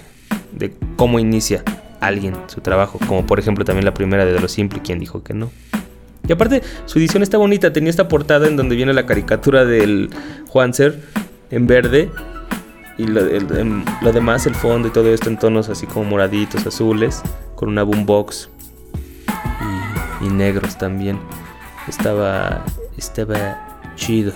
[0.53, 1.63] de cómo inicia
[2.01, 2.99] alguien su trabajo.
[3.07, 5.51] Como por ejemplo también la primera de Lo Simple, quien dijo que no.
[6.27, 7.71] Y aparte, su edición está bonita.
[7.71, 10.09] Tenía esta portada en donde viene la caricatura del
[10.49, 10.99] Juanser
[11.51, 12.11] en verde
[12.99, 16.05] y lo, el- em, lo demás, el fondo y todo esto en tonos así como
[16.07, 17.23] moraditos, azules,
[17.55, 18.49] con una boombox
[20.23, 21.19] y, negros también.
[21.89, 22.65] Estaba,
[22.97, 24.33] estaba chido.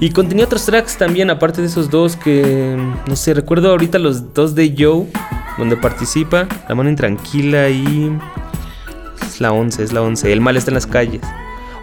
[0.00, 2.76] Y contenía otros tracks también, aparte de esos dos que,
[3.06, 5.06] no sé, recuerdo ahorita los dos de Joe,
[5.58, 8.16] donde participa, La mano intranquila y...
[9.22, 11.22] Es la 11, es la 11, El mal está en las calles.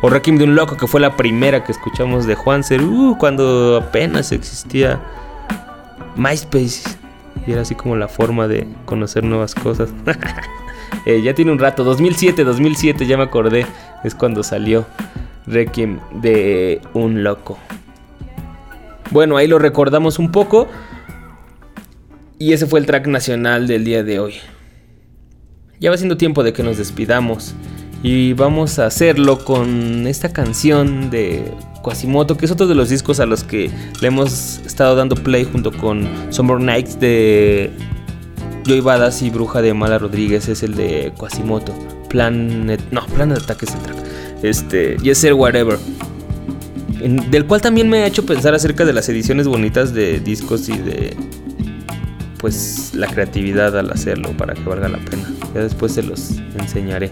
[0.01, 3.77] O Requiem de un loco, que fue la primera que escuchamos de Juanser, uh, cuando
[3.77, 5.01] apenas existía
[6.15, 6.97] MySpace.
[7.47, 9.89] Y era así como la forma de conocer nuevas cosas.
[11.05, 13.67] Eh, ya tiene un rato, 2007, 2007, ya me acordé.
[14.03, 14.87] Es cuando salió
[15.45, 17.59] Requiem de un loco.
[19.11, 20.67] Bueno, ahí lo recordamos un poco.
[22.39, 24.35] Y ese fue el track nacional del día de hoy.
[25.79, 27.53] Ya va siendo tiempo de que nos despidamos.
[28.01, 31.51] Y vamos a hacerlo con esta canción de
[31.85, 33.69] Quasimoto, que es otro de los discos a los que
[34.01, 37.69] le hemos estado dando play junto con Summer Nights de
[38.65, 40.49] Joy Badass y Bruja de Mala Rodríguez.
[40.49, 41.75] Es el de Quasimoto.
[42.09, 42.81] Planet.
[42.89, 43.97] No, Planet Attack es el track.
[44.41, 44.97] Este.
[45.03, 45.77] Yes Sir Whatever.
[47.29, 50.77] Del cual también me ha hecho pensar acerca de las ediciones bonitas de discos y
[50.79, 51.15] de
[52.45, 55.23] pues la creatividad al hacerlo para que valga la pena.
[55.55, 57.09] Ya después se los enseñaré.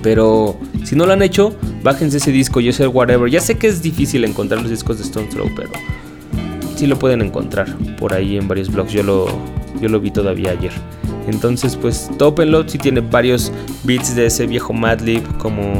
[0.00, 3.28] Pero si no lo han hecho, bájense ese disco, Yo sé Whatever.
[3.28, 5.70] Ya sé que es difícil encontrar los discos de Stone Throw, pero
[6.76, 7.66] sí lo pueden encontrar
[7.98, 8.92] por ahí en varios blogs.
[8.92, 9.26] Yo lo,
[9.80, 10.70] yo lo vi todavía ayer.
[11.26, 12.68] Entonces, pues, tópenlo.
[12.68, 13.50] Si tiene varios
[13.82, 15.74] beats de ese viejo Madlib, como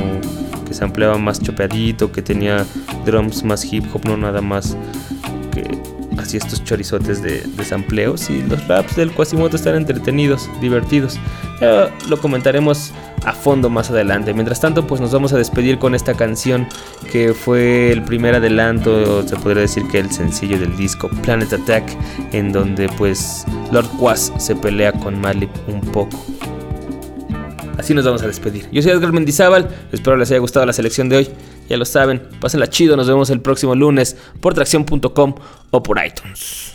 [0.67, 2.67] que se ampliaba más chopeadito, que tenía
[3.07, 4.77] drums más hip hop, no nada más
[6.25, 8.29] así estos chorizotes de, de sampleos.
[8.31, 11.19] Y los raps del Quasimoto están entretenidos, divertidos.
[11.61, 12.93] Ya lo comentaremos
[13.25, 14.35] a fondo más adelante.
[14.35, 16.67] Mientras tanto, pues nos vamos a despedir con esta canción
[17.11, 21.85] que fue el primer adelanto, se podría decir que el sencillo del disco Planet Attack,
[22.33, 26.25] en donde pues Lord Quas se pelea con Malip un poco.
[27.79, 28.69] Así nos vamos a despedir.
[28.71, 31.29] Yo soy Edgar Mendizábal, espero les haya gustado la selección de hoy.
[31.69, 35.35] Ya lo saben, pásenla chido, nos vemos el próximo lunes por tracción.com
[35.71, 36.75] o por iTunes.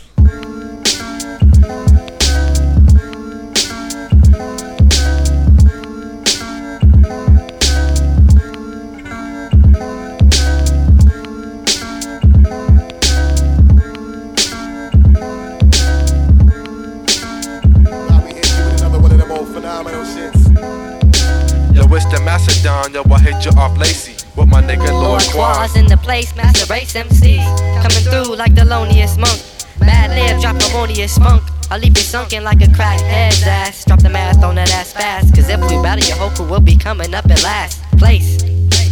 [24.40, 27.36] With my nigga Lord Lord Quaz in the place, master race MC.
[27.84, 29.38] Coming through like the loneliest monk.
[29.78, 31.42] Bad lib, drop harmonious spunk.
[31.70, 33.84] I'll leave you sunken like a crackhead's ass.
[33.84, 35.34] Drop the math on that ass fast.
[35.34, 38.42] Cause if we battle, your whole crew will be coming up in last place.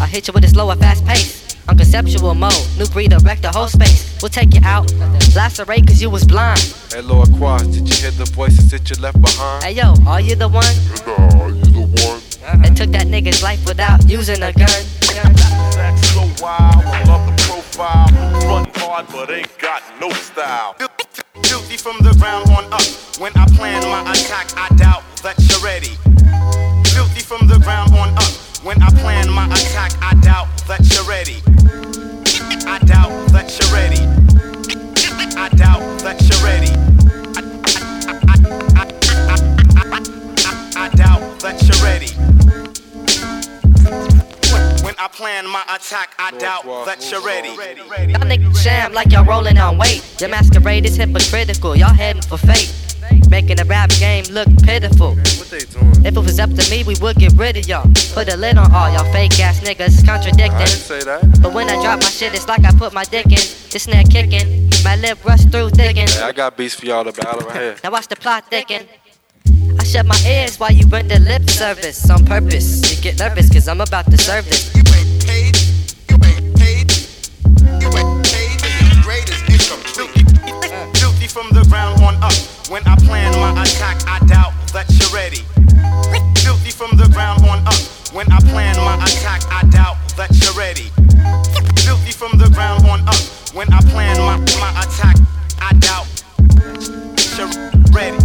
[0.01, 1.57] I'll hit you with a slower, fast pace.
[1.68, 4.18] On conceptual mode, new breed will wreck the whole space.
[4.22, 4.92] We'll take you out,
[5.34, 6.61] lacerate cause you was blind.
[6.92, 9.64] Hey Lord Quas, did you hear the voices that you left behind?
[9.64, 11.68] Hey yo, are you the one?
[12.49, 14.68] The took that nigga's life without using a gun.
[14.68, 18.09] Sex so wild, I love the profile.
[18.40, 20.74] Front hard, but ain't got no style.
[21.42, 22.80] Guilty from the ground on up.
[23.20, 25.92] When I plan my attack, I doubt that you're ready.
[26.94, 28.32] Guilty from the ground on up.
[28.64, 31.42] When I plan my attack, I doubt that you're ready.
[32.66, 34.01] I doubt that you're ready.
[35.36, 36.72] I doubt that you're ready.
[40.76, 41.78] I doubt that you're
[45.19, 47.49] plan my attack, I doubt that you're ready.
[47.49, 50.01] Y'all niggas sham like y'all rolling on weight.
[50.21, 51.75] Your masquerade is hypocritical.
[51.75, 52.73] Y'all heading for fate.
[53.29, 55.19] Making the rap game look pitiful.
[56.07, 57.91] If it was up to me, we would get rid of y'all.
[58.14, 60.53] Put a lid on all y'all fake ass niggas contradicting.
[60.53, 61.43] I didn't say that.
[61.43, 63.43] But when I drop my shit, it's like I put my dick in.
[63.73, 66.07] This neck kicking, my lip rush through thicken.
[66.07, 67.77] Hey, I got beats for y'all to battle right here.
[67.83, 68.87] Now watch the plot thicken.
[69.81, 72.95] I shut my ears while you render lip service on purpose.
[72.95, 74.88] You get nervous cause I'm about to serve this.
[89.09, 90.91] Attack, I doubt that you're ready.
[91.85, 93.14] Guilty from the ground on up.
[93.55, 95.12] When I plan my, my attack,
[95.61, 96.07] I doubt
[97.39, 98.18] you're ready.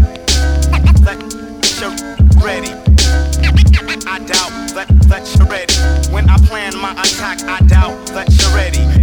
[8.14, 9.03] That you're ready.